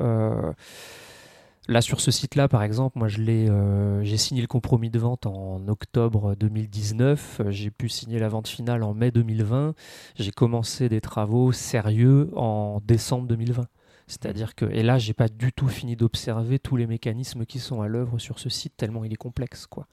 Là, 1.68 1.82
sur 1.82 2.00
ce 2.00 2.12
site-là, 2.12 2.48
par 2.48 2.64
exemple, 2.64 2.98
moi, 2.98 3.10
je 3.10 3.20
l'ai, 3.20 3.50
euh, 3.50 4.02
j'ai 4.04 4.18
signé 4.18 4.42
le 4.42 4.48
compromis 4.48 4.90
de 4.90 5.00
vente 5.00 5.26
en 5.26 5.68
octobre 5.68 6.36
2019. 6.36 7.42
J'ai 7.50 7.72
pu 7.72 7.90
signer 7.90 8.20
la 8.20 8.30
vente 8.30 8.48
finale 8.48 8.84
en 8.84 8.94
mai 8.94 9.12
2020. 9.12 9.74
J'ai 10.16 10.32
commencé 10.32 10.88
des 10.88 11.02
travaux 11.02 11.52
sérieux 11.52 12.32
en 12.36 12.82
décembre 12.86 13.28
2020. 13.28 13.68
C'est-à-dire 14.08 14.56
que, 14.56 14.64
et 14.66 14.84
là, 14.84 14.98
j'ai 14.98 15.14
pas 15.14 15.28
du 15.28 15.52
tout 15.52 15.68
fini 15.68 15.98
d'observer 15.98 16.60
tous 16.60 16.78
les 16.78 16.88
mécanismes 16.88 17.46
qui 17.46 17.60
sont 17.60 17.82
à 17.82 17.90
l'œuvre 17.90 18.20
sur 18.20 18.40
ce 18.40 18.48
site, 18.48 18.78
tellement 18.78 19.04
il 19.04 19.12
est 19.12 19.18
complexe, 19.18 19.68
quoi. 19.68 19.88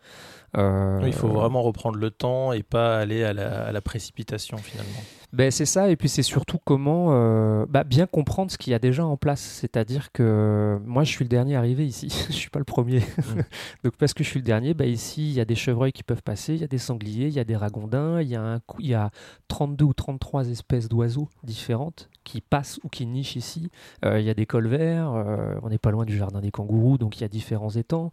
Euh, 0.57 1.03
il 1.05 1.13
faut 1.13 1.27
vraiment 1.27 1.63
reprendre 1.63 1.99
le 1.99 2.13
temps 2.13 2.53
et 2.53 2.63
pas 2.63 2.97
aller 2.97 3.25
à 3.25 3.33
la, 3.33 3.81
précipitation 3.81 4.57
finalement. 4.57 5.03
Ben, 5.35 5.51
c'est 5.51 5.67
ça, 5.67 5.91
et 5.91 5.97
puis 5.97 6.09
c'est 6.09 6.23
surtout 6.23 6.59
comment 6.65 7.09
euh, 7.11 7.67
bah, 7.69 7.83
bien 7.83 8.07
comprendre 8.07 8.53
ce 8.53 8.57
qu'il 8.57 8.71
y 8.71 8.75
a 8.75 8.79
déjà 8.79 9.05
en 9.05 9.17
place. 9.17 9.41
C'est-à-dire 9.41 10.13
que 10.13 10.79
moi, 10.87 11.03
je 11.03 11.11
suis 11.11 11.25
le 11.25 11.29
dernier 11.29 11.57
arrivé 11.57 11.85
ici, 11.85 12.09
je 12.29 12.33
suis 12.33 12.51
pas 12.51 12.61
le 12.61 12.65
premier. 12.65 13.01
Mm. 13.01 13.41
Donc 13.83 13.97
parce 13.97 14.15
que 14.15 14.23
je 14.23 14.29
suis 14.29 14.39
le 14.39 14.45
dernier, 14.45 14.75
bah, 14.75 14.87
ici, 14.87 15.29
il 15.29 15.33
y 15.33 15.41
a 15.41 15.45
des 15.45 15.57
chevreuils 15.57 15.93
qui 15.93 16.05
peuvent 16.05 16.23
passer, 16.23 16.55
il 16.55 16.61
y 16.61 16.65
a 16.65 16.69
des 16.69 16.79
sangliers, 16.79 17.27
il 17.27 17.33
y 17.35 17.41
a 17.41 17.45
des 17.45 17.57
ragondins, 17.57 18.21
il 18.21 18.29
y 18.29 18.37
a, 18.37 18.43
un, 18.43 18.61
cou- 18.61 18.79
il 18.79 18.87
y 18.87 18.95
a 18.95 19.11
32 19.49 19.85
ou 19.85 19.93
33 19.93 20.51
espèces 20.51 20.89
d'oiseaux 20.89 21.29
différentes 21.43 22.11
qui 22.23 22.41
passent 22.41 22.79
ou 22.85 22.89
qui 22.89 23.05
nichent 23.05 23.35
ici. 23.35 23.71
Euh, 24.05 24.21
il 24.21 24.27
y 24.27 24.31
a 24.31 24.35
des 24.35 24.47
colverts, 24.47 25.15
euh, 25.15 25.57
on 25.65 25.69
n'est 25.69 25.79
pas 25.79 25.91
loin 25.91 26.05
du 26.05 26.17
jardin 26.17 26.43
des 26.43 26.53
kangourous, 26.53 26.97
donc 26.97 27.19
il 27.19 27.23
y 27.23 27.25
a 27.25 27.29
différents 27.29 27.71
étangs. 27.71 28.13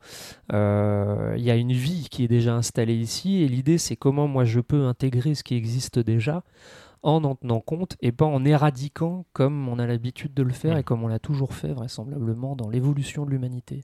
Euh, 0.54 1.36
il 1.38 1.44
y 1.44 1.52
a 1.52 1.56
une 1.56 1.74
vie 1.74 2.08
qui 2.10 2.24
est 2.24 2.28
déjà 2.28 2.56
installée 2.56 2.96
ici, 2.96 3.44
et 3.44 3.48
l'idée, 3.48 3.78
c'est 3.78 3.96
comment 3.96 4.28
moi 4.28 4.44
je 4.44 4.60
peux 4.60 4.86
intégrer 4.86 5.36
ce 5.36 5.44
qui 5.44 5.54
existe 5.54 6.00
déjà 6.00 6.44
en 7.04 7.24
en 7.24 7.36
tenant 7.36 7.60
compte 7.62 7.98
et 8.02 8.12
pas 8.12 8.26
en 8.26 8.46
éradiquant 8.46 9.26
comme 9.34 9.68
on 9.70 9.80
a 9.80 9.88
l'habitude 9.88 10.34
de 10.34 10.44
le 10.44 10.54
faire 10.54 10.78
et 10.78 10.84
comme 10.84 11.04
on 11.04 11.08
l'a 11.08 11.20
toujours 11.20 11.54
fait 11.54 11.74
vraisemblablement 11.74 12.56
dans 12.56 12.70
l'évolution 12.70 13.26
de 13.26 13.32
l'humanité. 13.32 13.82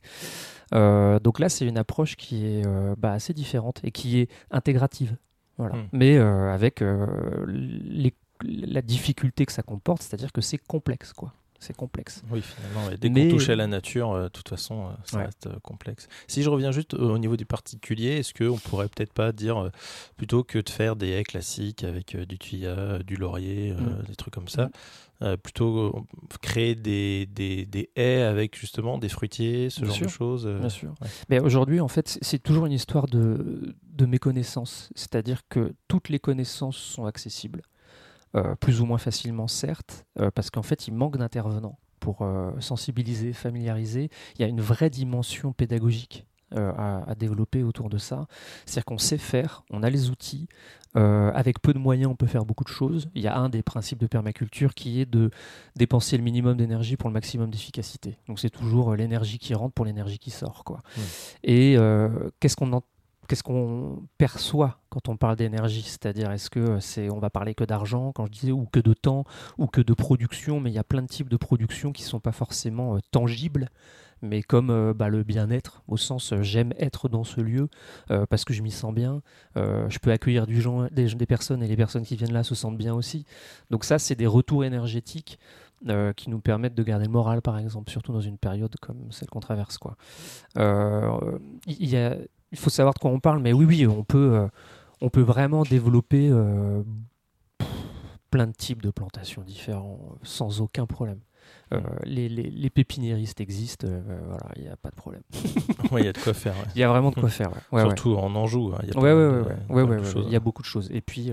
Euh, 0.73 1.19
donc 1.19 1.39
là, 1.39 1.49
c'est 1.49 1.65
une 1.67 1.77
approche 1.77 2.15
qui 2.15 2.45
est 2.45 2.65
euh, 2.65 2.95
bah, 2.97 3.11
assez 3.13 3.33
différente 3.33 3.79
et 3.83 3.91
qui 3.91 4.19
est 4.19 4.29
intégrative. 4.51 5.17
Voilà. 5.57 5.75
Mm. 5.75 5.89
Mais 5.93 6.17
euh, 6.17 6.53
avec 6.53 6.83
les- 7.47 8.13
la 8.43 8.81
difficulté 8.83 9.45
que 9.47 9.51
ça 9.51 9.63
comporte, 9.63 10.03
c'est-à-dire 10.03 10.31
que 10.31 10.41
c'est 10.41 10.59
complexe. 10.59 11.11
quoi. 11.13 11.33
C'est 11.59 11.75
complexe. 11.75 12.21
Oui, 12.29 12.41
finalement, 12.41 12.85
ouais. 12.87 12.97
dès 12.97 13.09
Mais- 13.09 13.27
qu'on 13.29 13.35
touche 13.35 13.49
à 13.49 13.55
la 13.55 13.65
nature, 13.67 14.11
euh, 14.11 14.23
de 14.25 14.27
toute 14.29 14.47
façon, 14.47 14.85
euh, 14.85 14.89
ça 15.05 15.17
Ouais. 15.17 15.25
reste 15.25 15.47
euh, 15.47 15.59
complexe. 15.63 16.07
Si 16.27 16.43
je 16.43 16.49
reviens 16.49 16.71
juste 16.71 16.93
au 16.93 17.07
au 17.15 17.17
niveau 17.17 17.35
du 17.35 17.45
particulier, 17.45 18.17
est-ce 18.17 18.33
qu'on 18.33 18.57
pourrait 18.57 18.87
peut-être 18.89 19.13
pas 19.13 19.31
dire, 19.31 19.71
plutôt 20.17 20.43
que 20.43 20.59
de 20.59 20.69
faire 20.69 20.95
des 20.95 21.09
haies 21.09 21.23
classiques 21.23 21.83
avec 21.83 22.15
du 22.15 22.37
tuya, 22.37 22.99
du 22.99 23.15
laurier, 23.15 23.71
Mm. 23.73 24.03
des 24.07 24.15
trucs 24.15 24.33
comme 24.35 24.47
ça, 24.47 24.69
Mm. 25.21 25.35
plutôt 25.37 26.05
créer 26.43 26.75
des, 26.75 27.25
des, 27.25 27.65
des 27.65 27.89
haies 27.95 28.21
avec 28.21 28.55
justement 28.55 28.99
des 28.99 29.09
fruitiers, 29.09 29.71
ce 29.71 29.81
Bien 29.81 29.89
genre 29.93 30.01
de 30.03 30.07
choses 30.09 30.45
Bien 30.47 30.69
sûr. 30.69 30.89
ouais. 31.01 31.07
Mais 31.29 31.39
aujourd'hui, 31.39 31.79
en 31.79 31.87
fait, 31.87 32.07
c'est- 32.07 32.23
c'est 32.23 32.39
toujours 32.43 32.67
une 32.67 32.71
histoire 32.73 33.07
de, 33.07 33.75
de 33.83 34.05
méconnaissance. 34.05 34.89
C'est-à-dire 34.95 35.41
que 35.49 35.73
toutes 35.87 36.09
les 36.09 36.19
connaissances 36.19 36.77
sont 36.77 37.05
accessibles, 37.05 37.63
euh, 38.35 38.55
plus 38.55 38.81
ou 38.81 38.85
moins 38.85 38.97
facilement, 38.97 39.47
certes, 39.47 40.05
euh, 40.19 40.29
parce 40.33 40.49
qu'en 40.49 40.63
fait, 40.63 40.87
il 40.87 40.93
manque 40.93 41.17
d'intervenants 41.17 41.77
pour 41.99 42.21
euh, 42.21 42.51
sensibiliser, 42.59 43.33
familiariser. 43.33 44.09
Il 44.35 44.41
y 44.41 44.45
a 44.45 44.47
une 44.47 44.61
vraie 44.61 44.89
dimension 44.89 45.53
pédagogique. 45.53 46.25
à, 46.55 47.03
à 47.11 47.13
développer 47.13 47.61
autour 47.61 47.89
de 47.89 47.97
ça. 47.97 48.25
C'est-à-dire 48.65 48.85
qu'on 48.85 48.97
sait 48.97 49.17
faire, 49.17 49.63
on 49.69 49.83
a 49.83 49.89
les 49.89 50.09
outils, 50.09 50.47
avec 50.95 51.61
peu 51.61 51.73
de 51.73 51.77
moyens 51.77 52.09
on 52.09 52.15
peut 52.15 52.25
faire 52.25 52.45
beaucoup 52.45 52.63
de 52.63 52.69
choses. 52.69 53.09
Il 53.15 53.21
y 53.21 53.27
a 53.27 53.37
un 53.37 53.49
des 53.49 53.61
principes 53.63 53.99
de 53.99 54.07
permaculture 54.07 54.73
qui 54.73 55.01
est 55.01 55.05
de 55.05 55.29
dépenser 55.75 56.15
le 56.15 56.23
minimum 56.23 56.55
d'énergie 56.55 56.95
pour 56.95 57.09
le 57.09 57.13
maximum 57.13 57.49
d'efficacité. 57.49 58.17
Donc 58.29 58.39
c'est 58.39 58.49
toujours 58.49 58.95
l'énergie 58.95 59.39
qui 59.39 59.53
rentre 59.55 59.73
pour 59.73 59.83
l'énergie 59.83 60.19
qui 60.19 60.31
sort. 60.31 60.63
Quoi. 60.63 60.79
Et 61.43 61.75
qu'est-ce 62.39 62.55
qu'on 62.55 62.71
en- 62.71 62.83
Qu'est-ce 63.27 63.43
qu'on 63.43 64.07
perçoit 64.17 64.79
quand 64.89 65.09
on 65.09 65.17
parle 65.17 65.35
d'énergie? 65.35 65.83
C'est-à-dire, 65.83 66.31
est-ce 66.31 66.49
que 66.49 66.59
euh, 66.59 66.79
c'est, 66.79 67.09
on 67.09 67.19
va 67.19 67.29
parler 67.29 67.55
que 67.55 67.65
d'argent, 67.65 68.11
quand 68.13 68.25
je 68.25 68.31
disais, 68.31 68.51
ou 68.51 68.65
que 68.65 68.79
de 68.79 68.93
temps, 68.93 69.25
ou 69.57 69.67
que 69.67 69.81
de 69.81 69.93
production 69.93 70.61
Mais 70.61 70.71
il 70.71 70.73
y 70.73 70.79
a 70.79 70.83
plein 70.83 71.01
de 71.01 71.07
types 71.07 71.29
de 71.29 71.37
production 71.37 71.91
qui 71.91 72.03
ne 72.03 72.07
sont 72.07 72.19
pas 72.21 72.31
forcément 72.31 72.95
euh, 72.95 72.99
tangibles, 73.11 73.69
mais 74.21 74.43
comme 74.43 74.69
euh, 74.69 74.93
bah, 74.93 75.09
le 75.09 75.23
bien-être, 75.23 75.83
au 75.89 75.97
sens 75.97 76.33
j'aime 76.41 76.73
être 76.77 77.09
dans 77.09 77.23
ce 77.23 77.41
lieu 77.41 77.69
parce 78.29 78.45
que 78.45 78.53
je 78.53 78.61
m'y 78.61 78.71
sens 78.71 78.93
bien, 78.93 79.21
je 79.55 79.99
peux 79.99 80.11
accueillir 80.11 80.47
du 80.47 80.61
gens, 80.61 80.87
des, 80.91 81.07
personnes 81.25 81.61
et 81.61 81.67
les 81.67 81.75
personnes 81.75 82.03
qui 82.03 82.15
viennent 82.15 82.33
là 82.33 82.43
se 82.43 82.55
sentent 82.55 82.77
bien 82.77 82.93
aussi. 82.93 83.25
Donc 83.69 83.83
ça, 83.83 83.99
c'est 83.99 84.15
des 84.15 84.25
retours 84.25 84.63
énergétiques 84.63 85.37
qui 86.15 86.29
nous 86.29 86.39
permettent 86.39 86.73
de 86.73 86.83
garder 86.83 87.05
le 87.05 87.11
moral, 87.11 87.41
par 87.41 87.59
exemple, 87.59 87.91
surtout 87.91 88.11
dans 88.11 88.21
une 88.21 88.37
période 88.37 88.75
comme 88.81 89.11
celle 89.11 89.29
qu'on 89.29 89.39
traverse. 89.39 89.77
Quoi. 89.77 89.95
Il, 90.55 91.89
y 91.89 91.97
a, 91.97 92.17
il 92.51 92.57
faut 92.57 92.69
savoir 92.69 92.93
de 92.93 92.99
quoi 92.99 93.11
on 93.11 93.19
parle, 93.19 93.41
mais 93.41 93.53
oui, 93.53 93.65
oui, 93.65 93.87
on 93.87 94.03
peut, 94.03 94.33
euh, 94.35 94.47
on 95.01 95.09
peut 95.09 95.21
vraiment 95.21 95.63
développer 95.63 96.29
euh, 96.31 96.81
plein 98.31 98.47
de 98.47 98.53
types 98.53 98.81
de 98.81 98.89
plantations 98.89 99.41
différents 99.41 99.99
euh, 100.11 100.15
sans 100.23 100.61
aucun 100.61 100.85
problème. 100.85 101.19
Euh, 101.73 101.79
les, 102.03 102.27
les, 102.29 102.49
les 102.49 102.69
pépiniéristes 102.69 103.39
existent, 103.41 103.87
voilà, 104.27 104.49
il 104.57 104.63
n'y 104.63 104.67
a 104.69 104.75
pas 104.77 104.89
de 104.89 104.95
problème. 104.95 105.23
Ouais, 105.91 106.01
il 106.01 106.05
y 106.05 106.09
a 106.09 106.13
de 106.13 106.17
quoi 106.17 106.33
faire. 106.33 106.53
ouais. 106.55 106.65
Il 106.75 106.79
y 106.81 106.83
a 106.83 106.89
vraiment 106.89 107.11
de 107.11 107.15
quoi 107.15 107.29
faire. 107.29 107.49
ouais. 107.51 107.57
Ouais, 107.71 107.81
ouais. 107.83 107.89
Surtout 107.89 108.15
en 108.17 108.35
Anjou. 108.35 108.73
il 110.25 110.29
y 110.31 110.35
a 110.35 110.39
beaucoup 110.41 110.61
de 110.61 110.67
choses. 110.67 110.89
Et 110.91 110.99
puis, 110.99 111.31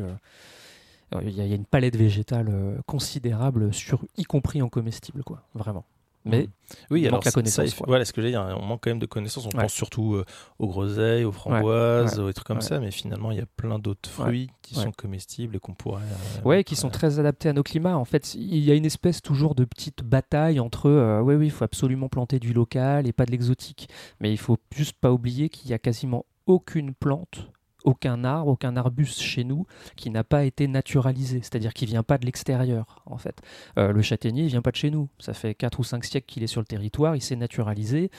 il 1.22 1.28
y, 1.28 1.32
y 1.32 1.40
a 1.40 1.54
une 1.56 1.64
palette 1.66 1.96
végétale 1.96 2.80
considérable, 2.86 3.72
sur, 3.74 4.04
y 4.16 4.22
compris 4.24 4.62
en 4.62 4.68
comestible, 4.68 5.24
quoi, 5.24 5.42
vraiment. 5.54 5.84
Mais 6.26 6.48
Oui, 6.90 7.02
Il 7.02 7.06
alors 7.08 7.18
manque 7.18 7.24
la 7.26 7.30
ça- 7.50 7.62
voilà 7.86 8.04
ce 8.06 8.12
que 8.14 8.22
j'ai 8.22 8.30
dit, 8.30 8.36
on 8.38 8.62
manque 8.62 8.80
quand 8.82 8.90
même 8.90 8.98
de 8.98 9.04
connaissances. 9.06 9.44
On 9.46 9.56
Ouais. 9.56 9.64
pense 9.64 9.72
surtout 9.74 10.14
euh, 10.14 10.24
aux 10.58 10.66
groseilles, 10.66 11.24
aux 11.24 11.32
framboises, 11.32 12.18
aux 12.18 12.32
trucs 12.32 12.46
comme 12.46 12.56
Ouais. 12.58 12.62
ça, 12.62 12.80
mais 12.80 12.90
finalement 12.90 13.30
il 13.30 13.36
y 13.36 13.40
a 13.42 13.46
plein 13.56 13.78
d'autres 13.78 14.08
fruits 14.08 14.48
qui 14.62 14.74
sont 14.74 14.90
comestibles 14.92 15.56
et 15.56 15.58
qu'on 15.58 15.74
pourrait. 15.74 16.02
euh, 16.02 16.42
Ouais, 16.48 16.64
qui 16.64 16.76
sont 16.76 16.88
très 16.88 17.18
adaptés 17.18 17.50
à 17.50 17.52
nos 17.52 17.62
climats. 17.62 17.98
En 17.98 18.06
fait, 18.06 18.34
il 18.34 18.58
y 18.64 18.70
a 18.70 18.74
une 18.74 18.86
espèce 18.86 19.20
toujours 19.20 19.54
de 19.54 19.64
petite 19.66 20.02
bataille 20.02 20.58
entre 20.60 20.86
euh, 20.88 21.20
ouais, 21.20 21.34
oui, 21.34 21.46
il 21.46 21.50
faut 21.50 21.64
absolument 21.64 22.08
planter 22.08 22.38
du 22.38 22.54
local 22.54 23.06
et 23.06 23.12
pas 23.12 23.26
de 23.26 23.30
l'exotique. 23.30 23.88
Mais 24.20 24.32
il 24.32 24.38
faut 24.38 24.56
juste 24.74 24.96
pas 24.98 25.12
oublier 25.12 25.50
qu'il 25.50 25.70
y 25.70 25.74
a 25.74 25.78
quasiment 25.78 26.24
aucune 26.46 26.94
plante, 26.94 27.50
aucun 27.84 28.24
arbre, 28.24 28.50
aucun 28.50 28.76
arbuste 28.76 29.20
chez 29.20 29.44
nous 29.44 29.66
qui 29.96 30.10
n'a 30.10 30.24
pas 30.24 30.44
été 30.44 30.66
naturalisé, 30.66 31.40
c'est-à-dire 31.40 31.72
qui 31.72 31.86
vient 31.86 32.02
pas 32.02 32.18
de 32.18 32.26
l'extérieur, 32.26 33.02
en 33.06 33.18
fait. 33.18 33.40
Euh, 33.78 33.92
le 33.92 34.02
châtaignier, 34.02 34.44
il 34.44 34.48
vient 34.48 34.62
pas 34.62 34.70
de 34.70 34.76
chez 34.76 34.90
nous. 34.90 35.08
Ça 35.18 35.34
fait 35.34 35.54
4 35.54 35.78
ou 35.78 35.84
5 35.84 36.04
siècles 36.04 36.26
qu'il 36.26 36.42
est 36.42 36.48
sur 36.48 36.60
le 36.60 36.66
territoire, 36.66 37.14
il 37.14 37.22
s'est 37.22 37.36
naturalisé. 37.36 38.10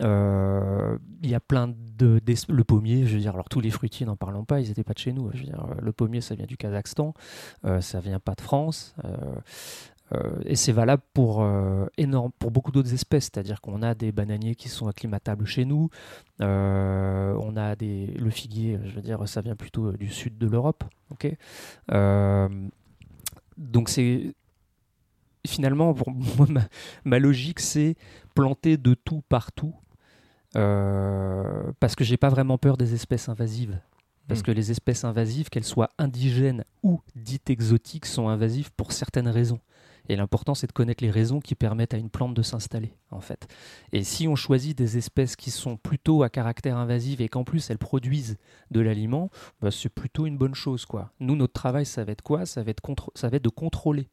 Euh, 0.00 0.98
il 1.22 1.30
y 1.30 1.34
a 1.34 1.40
plein 1.40 1.68
de... 1.68 2.20
Le 2.48 2.64
pommier, 2.64 3.06
je 3.06 3.14
veux 3.14 3.20
dire, 3.20 3.34
alors 3.34 3.48
tous 3.48 3.60
les 3.60 3.70
fruitiers, 3.70 4.06
n'en 4.06 4.16
parlons 4.16 4.44
pas, 4.44 4.60
ils 4.60 4.68
n'étaient 4.68 4.84
pas 4.84 4.94
de 4.94 4.98
chez 4.98 5.12
nous. 5.12 5.30
Je 5.32 5.38
veux 5.38 5.44
dire, 5.44 5.66
euh, 5.70 5.74
le 5.80 5.92
pommier, 5.92 6.20
ça 6.20 6.34
vient 6.34 6.46
du 6.46 6.56
Kazakhstan. 6.56 7.14
Euh, 7.64 7.80
ça 7.80 8.00
vient 8.00 8.20
pas 8.20 8.34
de 8.34 8.40
France. 8.40 8.94
Euh, 10.14 10.40
et 10.44 10.56
c'est 10.56 10.72
valable 10.72 11.02
pour, 11.14 11.42
euh, 11.42 11.86
énorme, 11.98 12.32
pour 12.38 12.50
beaucoup 12.50 12.72
d'autres 12.72 12.92
espèces, 12.92 13.24
c'est-à-dire 13.24 13.60
qu'on 13.60 13.82
a 13.82 13.94
des 13.94 14.12
bananiers 14.12 14.54
qui 14.54 14.68
sont 14.68 14.88
acclimatables 14.88 15.46
chez 15.46 15.64
nous, 15.64 15.88
euh, 16.40 17.34
on 17.40 17.56
a 17.56 17.76
des, 17.76 18.06
le 18.06 18.30
figuier, 18.30 18.78
je 18.84 18.94
veux 18.94 19.02
dire, 19.02 19.28
ça 19.28 19.40
vient 19.40 19.56
plutôt 19.56 19.92
du 19.92 20.10
sud 20.10 20.38
de 20.38 20.46
l'Europe. 20.46 20.84
ok? 21.10 21.34
Donc 23.56 23.88
c'est 23.90 24.34
finalement, 25.46 25.94
pour 25.94 26.10
moi, 26.38 26.46
ma, 26.48 26.62
ma 27.04 27.18
logique, 27.18 27.60
c'est 27.60 27.96
planter 28.34 28.76
de 28.76 28.94
tout 28.94 29.22
partout, 29.28 29.74
euh, 30.56 31.72
parce 31.80 31.94
que 31.94 32.04
j'ai 32.04 32.16
pas 32.16 32.28
vraiment 32.28 32.58
peur 32.58 32.76
des 32.76 32.94
espèces 32.94 33.28
invasives. 33.28 33.78
Parce 34.28 34.40
Mm. 34.40 34.44
que 34.44 34.50
les 34.52 34.70
espèces 34.70 35.04
invasives, 35.04 35.48
qu'elles 35.48 35.64
soient 35.64 35.90
indigènes 35.98 36.64
ou 36.82 37.00
dites 37.16 37.50
exotiques, 37.50 38.06
sont 38.06 38.28
invasives 38.28 38.70
pour 38.76 38.92
certaines 38.92 39.28
raisons. 39.28 39.60
Et 40.10 40.16
l'important, 40.16 40.56
c'est 40.56 40.66
de 40.66 40.72
connaître 40.72 41.04
les 41.04 41.10
raisons 41.12 41.38
qui 41.38 41.54
permettent 41.54 41.94
à 41.94 41.96
une 41.96 42.10
plante 42.10 42.34
de 42.34 42.42
s'installer, 42.42 42.96
en 43.12 43.20
fait. 43.20 43.46
Et 43.92 44.02
si 44.02 44.26
on 44.26 44.34
choisit 44.34 44.76
des 44.76 44.98
espèces 44.98 45.36
qui 45.36 45.52
sont 45.52 45.76
plutôt 45.76 46.24
à 46.24 46.28
caractère 46.28 46.76
invasif 46.76 47.20
et 47.20 47.28
qu'en 47.28 47.44
plus 47.44 47.70
elles 47.70 47.78
produisent 47.78 48.36
de 48.72 48.80
l'aliment, 48.80 49.30
bah, 49.60 49.70
c'est 49.70 49.88
plutôt 49.88 50.26
une 50.26 50.36
bonne 50.36 50.56
chose, 50.56 50.84
quoi. 50.84 51.12
Nous, 51.20 51.36
notre 51.36 51.52
travail, 51.52 51.86
ça 51.86 52.02
va 52.02 52.10
être 52.10 52.22
quoi? 52.22 52.44
Ça 52.44 52.64
va 52.64 52.72
être, 52.72 53.44
de 53.44 53.48
contrôler, 53.50 54.08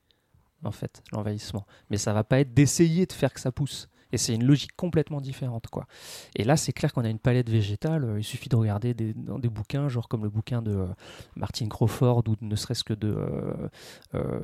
en 0.64 0.72
fait, 0.72 1.02
l'envahissement. 1.14 1.66
Mais 1.90 1.98
ça 1.98 2.14
va 2.14 2.24
pas 2.24 2.42
être 2.42 2.54
d'essayer 2.54 3.08
de 3.08 3.14
faire 3.14 3.34
que 3.34 3.40
ça 3.40 3.52
pousse. 3.52 3.90
Et 4.12 4.18
c'est 4.18 4.34
une 4.34 4.46
logique 4.46 4.76
complètement 4.76 5.22
différente, 5.22 5.68
quoi. 5.68 5.86
Et 6.36 6.44
là, 6.44 6.58
c'est 6.58 6.74
clair 6.74 6.94
qu'on 6.94 7.04
a 7.04 7.10
une 7.10 7.20
palette 7.20 7.50
végétale. 7.50 8.04
euh, 8.04 8.20
Il 8.20 8.24
suffit 8.24 8.50
de 8.50 8.56
regarder 8.56 8.94
des, 8.94 9.14
dans 9.14 9.40
des 9.40 9.50
bouquins, 9.50 9.90
genre 9.90 10.08
comme 10.08 10.24
le 10.24 10.30
bouquin 10.30 10.62
de 10.62 10.72
euh, 10.72 10.86
Martin 11.36 11.68
Crawford 11.68 12.24
ou 12.28 12.36
ne 12.42 12.56
serait-ce 12.56 12.84
que 12.84 12.94
de 12.94 13.10
euh, 13.10 13.70
euh, 14.16 14.40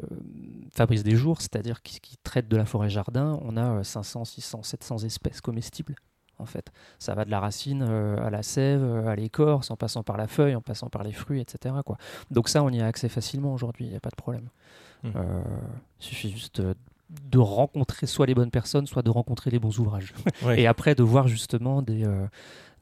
Fabrice 0.72 1.04
Desjours, 1.04 1.42
c'est-à-dire 1.42 1.82
qui, 1.82 2.00
qui 2.00 2.18
traite 2.24 2.48
de 2.48 2.58
la 2.58 2.66
forêt-jardin. 2.66 3.40
On 3.44 3.58
a 3.58 3.80
euh, 3.80 3.84
500, 3.84 4.26
600, 4.26 4.64
700 4.64 4.98
espèces 5.06 5.42
comestibles. 5.42 5.96
En 6.40 6.46
fait, 6.46 6.72
ça 6.98 7.14
va 7.14 7.26
de 7.26 7.32
la 7.32 7.40
racine 7.40 7.84
à 7.84 8.30
la 8.32 8.42
sève, 8.42 8.84
à 9.08 9.16
l'écorce, 9.16 9.70
en 9.70 9.78
passant 9.78 10.02
par 10.02 10.18
la 10.18 10.28
feuille, 10.28 10.56
en 10.56 10.62
passant 10.62 10.90
par 10.90 11.04
les 11.04 11.12
fruits, 11.12 11.40
etc. 11.40 11.76
Quoi. 11.86 11.98
Donc 12.32 12.50
ça, 12.50 12.64
on 12.64 12.70
y 12.70 12.82
a 12.82 12.88
accès 12.88 13.08
facilement 13.08 13.54
aujourd'hui, 13.54 13.86
il 13.86 13.92
n'y 13.92 13.96
a 13.96 14.00
pas 14.00 14.10
de 14.10 14.16
problème. 14.16 14.50
Mm. 15.04 15.10
Euh, 15.16 15.44
il 16.00 16.06
suffit 16.06 16.32
juste 16.32 16.60
euh, 16.60 16.74
de 17.30 17.40
rencontrer 17.40 18.08
soit 18.08 18.26
les 18.26 18.36
bonnes 18.36 18.52
personnes, 18.52 18.86
soit 18.88 19.02
de 19.02 19.10
rencontrer 19.10 19.50
les 19.50 19.60
bons 19.60 19.80
ouvrages. 19.80 20.14
Et 20.58 20.68
après, 20.68 20.96
de 20.96 21.04
voir 21.04 21.28
justement 21.28 21.82
des, 21.82 22.06
euh, 22.06 22.28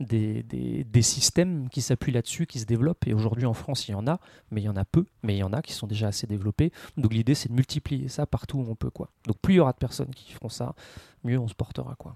des, 0.01 0.43
des, 0.43 1.01
systèmes 1.01 1.69
qui 1.69 1.81
s'appuient 1.81 2.11
là-dessus, 2.11 2.45
qui 2.45 2.59
se 2.59 2.65
développent. 2.65 3.07
Et 3.07 3.13
aujourd'hui, 3.13 3.45
en 3.45 3.53
France, 3.53 3.87
il 3.87 3.91
y 3.91 3.95
en 3.95 4.07
a, 4.07 4.19
mais 4.51 4.61
il 4.61 4.65
y 4.65 4.69
en 4.69 4.75
a 4.75 4.85
peu, 4.85 5.05
mais 5.23 5.35
il 5.35 5.39
y 5.39 5.43
en 5.43 5.53
a 5.53 5.61
qui 5.61 5.73
sont 5.73 5.87
déjà 5.87 6.07
assez 6.07 6.27
développés. 6.27 6.71
Donc 6.97 7.13
l'idée, 7.13 7.35
c'est 7.35 7.49
de 7.49 7.53
multiplier 7.53 8.07
ça 8.07 8.25
partout 8.25 8.59
où 8.59 8.65
on 8.69 8.75
peut. 8.75 8.89
Quoi. 8.89 9.09
Donc 9.25 9.37
plus 9.39 9.55
il 9.55 9.57
y 9.57 9.59
aura 9.59 9.73
de 9.73 9.77
personnes 9.77 10.13
qui 10.13 10.31
feront 10.31 10.49
ça, 10.49 10.75
mieux 11.23 11.39
on 11.39 11.47
se 11.47 11.55
portera. 11.55 11.95
Quoi. 11.95 12.15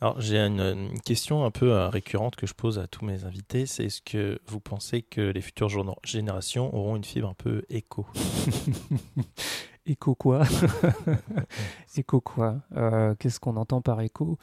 Alors 0.00 0.20
j'ai 0.20 0.38
une, 0.38 0.98
question 1.04 1.44
un 1.44 1.50
peu 1.50 1.72
euh, 1.72 1.88
récurrente 1.88 2.36
que 2.36 2.46
je 2.46 2.54
pose 2.54 2.78
à 2.78 2.86
tous 2.86 3.04
mes 3.04 3.24
invités, 3.24 3.66
c'est 3.66 3.84
est-ce 3.84 4.02
que 4.02 4.40
vous 4.46 4.60
pensez 4.60 5.02
que 5.02 5.20
les 5.20 5.40
futures 5.40 5.68
générations 6.04 6.74
auront 6.74 6.96
une 6.96 7.04
fibre 7.04 7.28
un 7.28 7.34
peu 7.34 7.62
éco? 7.68 8.06
Éco 9.88 10.16
quoi? 10.16 10.42
Éco 11.96 12.20
quoi? 12.20 12.56
Euh, 12.76 13.14
Qu'est-ce 13.20 13.38
qu'on 13.38 13.56
entend 13.56 13.80
par 13.80 14.00
éco? 14.00 14.36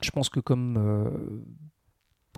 Je 0.00 0.10
pense 0.12 0.28
que 0.28 0.40
comme, 0.40 0.76
euh, 0.78 1.10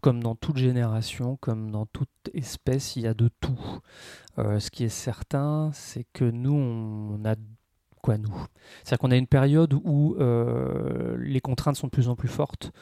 comme 0.03 0.23
dans 0.23 0.35
toute 0.35 0.57
génération, 0.57 1.37
comme 1.37 1.71
dans 1.71 1.87
toute 1.87 2.09
espèce, 2.35 2.97
il 2.97 3.03
y 3.03 3.07
a 3.07 3.15
de 3.15 3.31
tout. 3.41 3.81
ce 4.37 4.71
qui 4.71 4.85
est 4.85 4.89
certain, 4.89 5.71
c'est 5.73 6.07
que 6.13 6.25
nous, 6.25 6.55
on 6.55 7.25
a 7.25 7.35
quoi 8.03 8.17
nous? 8.19 8.35
C'est-à-dire 8.83 8.99
qu'on 8.99 9.11
a 9.11 9.17
une 9.17 9.27
période 9.27 9.75
où 9.75 10.17
les 11.19 11.41
contraintes 11.41 11.77
sont 11.77 11.87
de 11.87 11.93
plus 11.93 12.09
en 12.09 12.17
plus 12.17 12.29
fortes. 12.29 12.73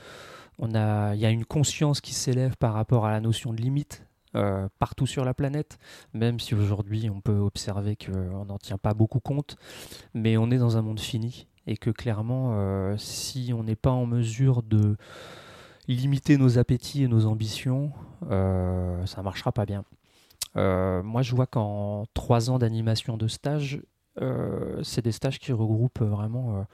On 0.58 0.74
a, 0.74 1.14
il 1.14 1.20
y 1.20 1.26
a 1.26 1.30
une 1.30 1.44
conscience 1.44 2.00
qui 2.00 2.14
s'élève 2.14 2.56
par 2.56 2.74
rapport 2.74 3.06
à 3.06 3.12
la 3.12 3.20
notion 3.20 3.52
de 3.52 3.60
limite 3.60 4.07
euh, 4.34 4.68
partout 4.78 5.06
sur 5.06 5.24
la 5.24 5.32
planète, 5.32 5.78
même 6.12 6.38
si 6.38 6.54
aujourd'hui 6.54 7.08
on 7.08 7.20
peut 7.20 7.38
observer 7.38 7.96
qu'on 7.96 8.44
n'en 8.44 8.58
tient 8.58 8.76
pas 8.76 8.92
beaucoup 8.92 9.20
compte, 9.20 9.56
mais 10.12 10.36
on 10.36 10.50
est 10.50 10.58
dans 10.58 10.76
un 10.76 10.82
monde 10.82 11.00
fini 11.00 11.46
et 11.66 11.76
que 11.76 11.90
clairement, 11.90 12.50
euh, 12.52 12.94
si 12.98 13.52
on 13.54 13.62
n'est 13.62 13.76
pas 13.76 13.90
en 13.90 14.04
mesure 14.04 14.62
de 14.62 14.96
limiter 15.86 16.36
nos 16.36 16.58
appétits 16.58 17.04
et 17.04 17.08
nos 17.08 17.24
ambitions, 17.24 17.92
euh, 18.30 19.04
ça 19.06 19.22
ne 19.22 19.24
marchera 19.24 19.52
pas 19.52 19.64
bien. 19.64 19.84
moi, 20.54 21.22
je 21.22 21.34
vois 21.34 21.46
qu'en 21.46 22.04
trois 22.12 22.50
ans 22.50 22.58
d'animation 22.58 23.16
de 23.16 23.28
stage, 23.28 23.80
c'est 24.82 25.02
des 25.02 25.12
stages 25.12 25.38
qui 25.38 25.52
regroupent 25.52 26.02
vraiment 26.02 26.66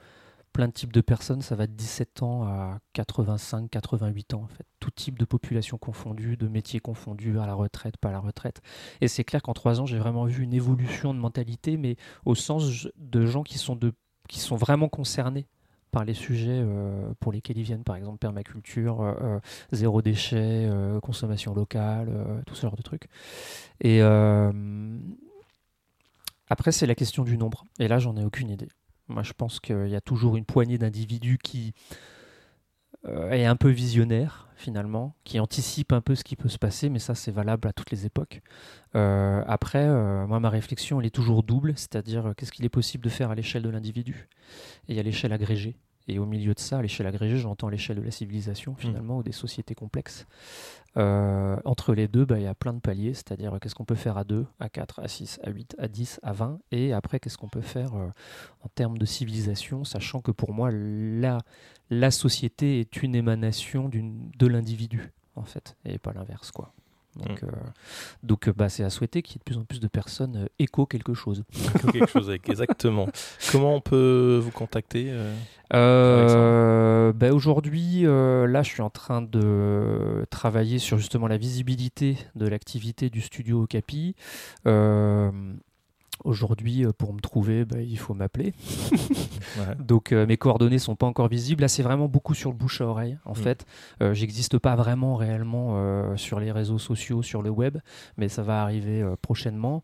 plein 0.55 0.69
de 0.69 0.73
types 0.73 0.93
de 0.93 1.01
personnes, 1.01 1.41
ça 1.41 1.53
va 1.55 1.67
de 1.67 1.73
17 1.73 2.23
ans 2.23 2.43
à 2.43 2.79
85, 2.93 3.69
88 3.69 4.35
ans 4.35 4.43
en 4.43 4.47
fait. 4.47 4.63
Tout 4.79 4.89
type 4.89 5.19
de 5.19 5.25
population 5.25 5.77
confondue, 5.77 6.37
de 6.37 6.47
métiers 6.47 6.79
confondus, 6.79 7.37
à 7.39 7.45
la 7.45 7.53
retraite, 7.53 7.97
pas 7.97 8.07
à 8.07 8.11
la 8.13 8.19
retraite. 8.19 8.61
Et 9.01 9.09
c'est 9.09 9.25
clair 9.25 9.41
qu'en 9.41 9.51
trois 9.51 9.81
ans, 9.81 9.85
j'ai 9.85 9.99
vraiment 9.99 10.23
vu 10.23 10.43
une 10.43 10.53
évolution 10.53 11.13
de 11.13 11.19
mentalité, 11.19 11.75
mais 11.75 11.97
au 12.23 12.35
sens 12.35 12.87
de 12.95 13.25
gens 13.25 13.43
qui 13.43 13.57
sont, 13.57 13.75
de, 13.75 13.91
qui 14.29 14.39
sont 14.39 14.55
vraiment 14.55 14.87
concernés 14.87 15.45
par 15.91 16.05
les 16.05 16.13
sujets 16.13 16.61
euh, 16.63 17.13
pour 17.19 17.33
lesquels 17.33 17.57
ils 17.57 17.63
viennent, 17.63 17.83
par 17.83 17.97
exemple 17.97 18.19
permaculture, 18.19 19.01
euh, 19.01 19.13
euh, 19.21 19.39
zéro 19.73 20.01
déchet, 20.01 20.69
consommation 21.03 21.53
locale, 21.53 22.09
tout 22.45 22.55
ce 22.55 22.61
genre 22.61 22.77
de 22.77 22.81
trucs. 22.81 23.09
Et 23.81 24.01
après, 26.49 26.71
c'est 26.71 26.85
la 26.87 26.95
question 26.95 27.25
du 27.25 27.37
nombre. 27.37 27.65
Et 27.77 27.89
là, 27.89 27.99
j'en 27.99 28.15
ai 28.15 28.23
aucune 28.23 28.49
idée. 28.49 28.69
Moi, 29.07 29.23
je 29.23 29.33
pense 29.33 29.59
qu'il 29.59 29.87
y 29.87 29.95
a 29.95 30.01
toujours 30.01 30.35
une 30.35 30.45
poignée 30.45 30.77
d'individus 30.77 31.37
qui 31.37 31.73
euh, 33.07 33.31
est 33.31 33.45
un 33.45 33.55
peu 33.55 33.69
visionnaire, 33.69 34.49
finalement, 34.55 35.15
qui 35.23 35.39
anticipe 35.39 35.91
un 35.93 36.01
peu 36.01 36.15
ce 36.15 36.23
qui 36.23 36.35
peut 36.35 36.49
se 36.49 36.57
passer, 36.57 36.89
mais 36.89 36.99
ça, 36.99 37.13
c'est 37.13 37.31
valable 37.31 37.67
à 37.67 37.73
toutes 37.73 37.91
les 37.91 38.05
époques. 38.05 38.41
Euh, 38.95 39.43
après, 39.47 39.85
euh, 39.85 40.25
moi, 40.25 40.39
ma 40.39 40.49
réflexion, 40.49 40.99
elle 40.99 41.05
est 41.05 41.11
toujours 41.11 41.43
double, 41.43 41.73
c'est-à-dire 41.75 42.33
qu'est-ce 42.35 42.51
qu'il 42.51 42.65
est 42.65 42.69
possible 42.69 43.03
de 43.03 43.09
faire 43.09 43.29
à 43.29 43.35
l'échelle 43.35 43.63
de 43.63 43.69
l'individu? 43.69 44.27
Et 44.87 44.99
à 44.99 45.03
l'échelle 45.03 45.33
agrégée. 45.33 45.77
Et 46.07 46.19
au 46.19 46.25
milieu 46.25 46.53
de 46.53 46.59
ça, 46.59 46.79
à 46.79 46.81
l'échelle 46.81 47.07
agrégée, 47.07 47.37
j'entends 47.37 47.69
l'échelle 47.69 47.97
de 47.97 48.01
la 48.01 48.11
civilisation, 48.11 48.73
mmh. 48.73 48.77
finalement, 48.77 49.17
ou 49.17 49.23
des 49.23 49.31
sociétés 49.31 49.75
complexes. 49.75 50.27
Euh, 50.97 51.57
entre 51.65 51.93
les 51.93 52.07
deux, 52.07 52.25
bah, 52.25 52.39
il 52.39 52.43
y 52.43 52.47
a 52.47 52.55
plein 52.55 52.73
de 52.73 52.79
paliers, 52.79 53.13
c'est-à-dire 53.13 53.57
qu'est-ce 53.61 53.75
qu'on 53.75 53.85
peut 53.85 53.95
faire 53.95 54.17
à 54.17 54.23
2, 54.23 54.45
à 54.59 54.69
4, 54.69 54.99
à 54.99 55.07
6, 55.07 55.39
à 55.43 55.49
8, 55.49 55.75
à 55.77 55.87
10, 55.87 56.19
à 56.23 56.31
20, 56.31 56.59
et 56.71 56.93
après, 56.93 57.19
qu'est-ce 57.19 57.37
qu'on 57.37 57.49
peut 57.49 57.61
faire 57.61 57.95
euh, 57.95 58.07
en 58.63 58.69
termes 58.69 58.97
de 58.97 59.05
civilisation, 59.05 59.83
sachant 59.83 60.21
que 60.21 60.31
pour 60.31 60.53
moi, 60.53 60.69
la, 60.71 61.39
la 61.89 62.11
société 62.11 62.79
est 62.79 63.03
une 63.03 63.15
émanation 63.15 63.89
de 63.89 64.47
l'individu, 64.47 65.11
en 65.35 65.43
fait, 65.43 65.75
et 65.85 65.97
pas 65.97 66.13
l'inverse, 66.13 66.51
quoi. 66.51 66.73
Donc, 67.15 67.41
mm. 67.41 67.45
euh, 67.45 67.51
donc 68.23 68.47
euh, 68.47 68.53
bah, 68.55 68.69
c'est 68.69 68.83
à 68.83 68.89
souhaiter 68.89 69.21
qu'il 69.21 69.35
y 69.35 69.37
ait 69.37 69.39
de 69.39 69.43
plus 69.43 69.57
en 69.57 69.63
plus 69.63 69.79
de 69.79 69.87
personnes 69.87 70.35
euh, 70.37 70.47
écho 70.59 70.85
quelque 70.85 71.13
chose. 71.13 71.43
Écho 71.75 71.91
quelque 71.91 72.09
chose, 72.09 72.29
exactement. 72.29 73.07
Comment 73.51 73.75
on 73.75 73.81
peut 73.81 74.39
vous 74.41 74.51
contacter 74.51 75.11
bah, 75.71 77.33
Aujourd'hui, 77.33 78.03
là, 78.03 78.63
je 78.63 78.69
suis 78.69 78.81
en 78.81 78.89
train 78.89 79.21
de 79.21 80.25
travailler 80.29 80.79
sur 80.79 80.97
justement 80.97 81.27
la 81.27 81.37
visibilité 81.37 82.17
de 82.35 82.47
l'activité 82.47 83.09
du 83.09 83.21
studio 83.21 83.63
Okapi. 83.63 84.15
Aujourd'hui, 86.23 86.85
euh, 86.85 86.91
pour 86.91 87.13
me 87.13 87.19
trouver, 87.19 87.65
bah, 87.65 87.81
il 87.81 87.97
faut 87.97 88.13
m'appeler. 88.13 88.53
Donc 89.79 90.11
euh, 90.11 90.25
mes 90.25 90.37
coordonnées 90.37 90.79
sont 90.79 90.95
pas 90.95 91.05
encore 91.05 91.27
visibles. 91.27 91.61
Là, 91.61 91.67
c'est 91.67 91.83
vraiment 91.83 92.07
beaucoup 92.07 92.33
sur 92.33 92.51
le 92.51 92.57
bouche 92.57 92.81
à 92.81 92.85
oreille. 92.85 93.17
En 93.25 93.33
mm. 93.33 93.35
fait, 93.35 93.65
euh, 94.01 94.13
j'existe 94.13 94.57
pas 94.57 94.75
vraiment 94.75 95.15
réellement 95.15 96.15
sur 96.15 96.39
les 96.39 96.51
réseaux 96.51 96.77
sociaux, 96.77 97.21
sur 97.21 97.41
le 97.41 97.49
web, 97.49 97.77
mais 98.17 98.29
ça 98.29 98.43
va 98.43 98.61
arriver 98.61 99.03
prochainement. 99.21 99.81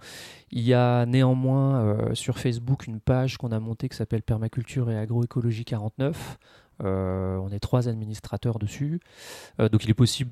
Il 0.52 0.62
y 0.62 0.74
a 0.74 1.06
néanmoins 1.06 2.14
sur 2.14 2.38
Facebook 2.38 2.88
une 2.88 3.00
page 3.00 3.38
qu'on 3.38 3.52
a 3.52 3.60
montée 3.60 3.90
qui 3.90 3.98
s'appelle 3.98 4.22
Permaculture 4.22 4.90
et 4.90 4.98
Agroécologie 4.98 5.66
49. 5.66 6.38
Euh, 6.84 7.38
on 7.38 7.52
est 7.52 7.60
trois 7.60 7.88
administrateurs 7.88 8.60
dessus. 8.60 9.00
Euh, 9.60 9.70
donc 9.70 9.84
il 9.84 9.90
est 9.90 9.96
possible 9.96 10.32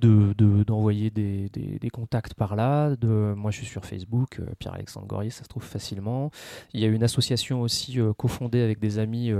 d'envoyer 0.65 1.09
de, 1.09 1.47
des, 1.47 1.89
contacts 1.89 2.33
par 2.33 2.55
là. 2.55 2.95
Moi 3.01 3.51
je 3.51 3.57
suis 3.57 3.65
sur 3.65 3.85
Facebook, 3.85 4.39
euh, 4.39 4.45
Pierre-Alexandre 4.59 5.07
Goris, 5.07 5.35
ça 5.35 5.43
se 5.43 5.49
trouve 5.49 5.63
facilement. 5.63 6.31
Il 6.73 6.79
y 6.79 6.85
a 6.85 6.87
une 6.87 7.03
association 7.03 7.61
aussi 7.61 7.97
cofondée 8.17 8.61
avec 8.61 8.79
des 8.79 8.99
amis 8.99 9.31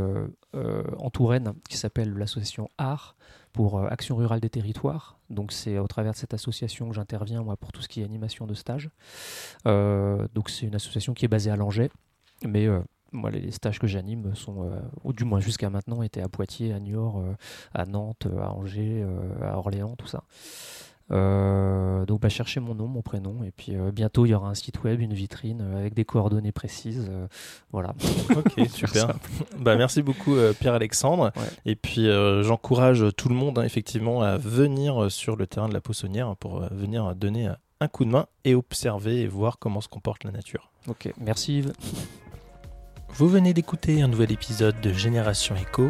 en 0.54 1.10
Touraine 1.10 1.54
qui 1.70 1.78
s'appelle 1.78 2.14
l'association 2.14 2.70
ART 2.78 3.16
pour 3.54 3.84
Action 3.92 4.16
Rurale 4.16 4.40
des 4.40 4.50
Territoires. 4.50 5.20
Donc 5.30 5.52
c'est 5.52 5.78
au 5.78 5.88
travers 5.88 6.14
de 6.14 6.18
cette 6.18 6.34
association 6.34 6.90
que 6.90 6.96
j'interviens 6.96 7.44
pour 7.60 7.72
tout 7.72 7.82
ce 7.82 7.88
qui 7.88 8.02
est 8.02 8.04
animation 8.04 8.46
de 8.46 8.54
stage. 8.54 8.90
donc 9.66 10.50
c'est 10.50 10.66
une 10.66 10.76
association 10.76 11.14
qui 11.14 11.26
est 11.26 11.30
basée 11.30 11.52
à 11.52 11.56
Langeais, 11.56 11.90
moi, 13.12 13.32
les, 13.32 13.52
stages 13.52 13.80
que 13.80 13.88
j'anime 13.88 14.36
sont, 14.36 14.64
euh, 14.64 14.80
ou 15.04 15.14
du 15.14 15.26
moins 15.26 15.40
jusqu'à 15.40 15.70
maintenant, 15.70 16.02
étaient 16.02 16.22
à 16.22 16.30
Poitiers, 16.30 16.74
à 16.74 16.80
Niort, 16.80 17.20
euh, 17.20 17.34
à 17.74 17.86
Nantes, 17.86 18.28
à 18.40 18.52
Angers, 18.52 19.04
euh, 19.04 19.20
à 19.42 19.58
Orléans, 19.58 19.96
tout 19.98 20.08
ça. 20.08 20.24
donc, 21.10 22.22
bah, 22.22 22.30
cherchez 22.30 22.60
mon 22.60 22.76
nom, 22.76 22.88
mon 22.88 23.02
prénom, 23.02 23.44
et 23.44 23.52
puis 23.52 23.74
bientôt 23.92 24.28
il 24.28 24.30
y 24.30 24.34
aura 24.36 24.50
un 24.50 24.54
site 24.54 24.84
web, 24.84 25.02
une 25.02 25.14
vitrine 25.14 25.62
avec 25.76 25.96
des 25.96 26.06
coordonnées 26.06 26.52
précises. 26.52 27.10
voilà. 27.72 27.96
Ok, 28.36 28.68
super. 28.70 29.14
bah, 29.58 29.76
merci 29.76 30.04
beaucoup, 30.04 30.36
Pierre-Alexandre. 30.60 31.32
Et 31.66 31.76
puis, 31.76 32.08
j'encourage 32.42 33.06
tout 33.18 33.30
le 33.30 33.36
monde, 33.36 33.58
hein, 33.58 33.64
effectivement, 33.64 34.22
à 34.22 34.38
venir 34.38 35.12
sur 35.12 35.36
le 35.36 35.48
terrain 35.48 35.68
de 35.68 35.74
la 35.74 35.82
poissonnière 35.82 36.36
pour 36.36 36.62
venir 36.72 37.16
donner 37.16 37.50
un 37.80 37.88
coup 37.88 38.06
de 38.06 38.12
main 38.12 38.28
et 38.44 38.54
observer 38.54 39.22
et 39.22 39.28
voir 39.28 39.58
comment 39.58 39.82
se 39.82 39.88
comporte 39.88 40.24
la 40.24 40.32
nature. 40.32 40.72
Ok, 40.88 41.12
merci 41.20 41.60
Yves. 41.60 41.74
Vous 43.14 43.28
venez 43.28 43.54
d'écouter 43.54 44.02
un 44.02 44.08
nouvel 44.08 44.32
épisode 44.32 44.80
de 44.82 44.94
Génération 44.94 45.56
Echo. 45.56 45.88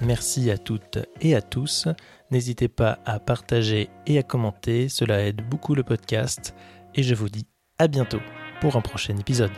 Merci 0.00 0.50
à 0.50 0.56
toutes 0.56 0.98
et 1.20 1.34
à 1.34 1.42
tous. 1.42 1.88
N'hésitez 2.30 2.68
pas 2.68 2.98
à 3.04 3.18
partager 3.18 3.90
et 4.06 4.18
à 4.18 4.22
commenter, 4.22 4.88
cela 4.88 5.22
aide 5.22 5.42
beaucoup 5.48 5.74
le 5.74 5.82
podcast. 5.82 6.54
Et 6.94 7.02
je 7.02 7.14
vous 7.14 7.28
dis 7.28 7.46
à 7.78 7.86
bientôt 7.86 8.20
pour 8.60 8.76
un 8.76 8.80
prochain 8.80 9.16
épisode. 9.18 9.52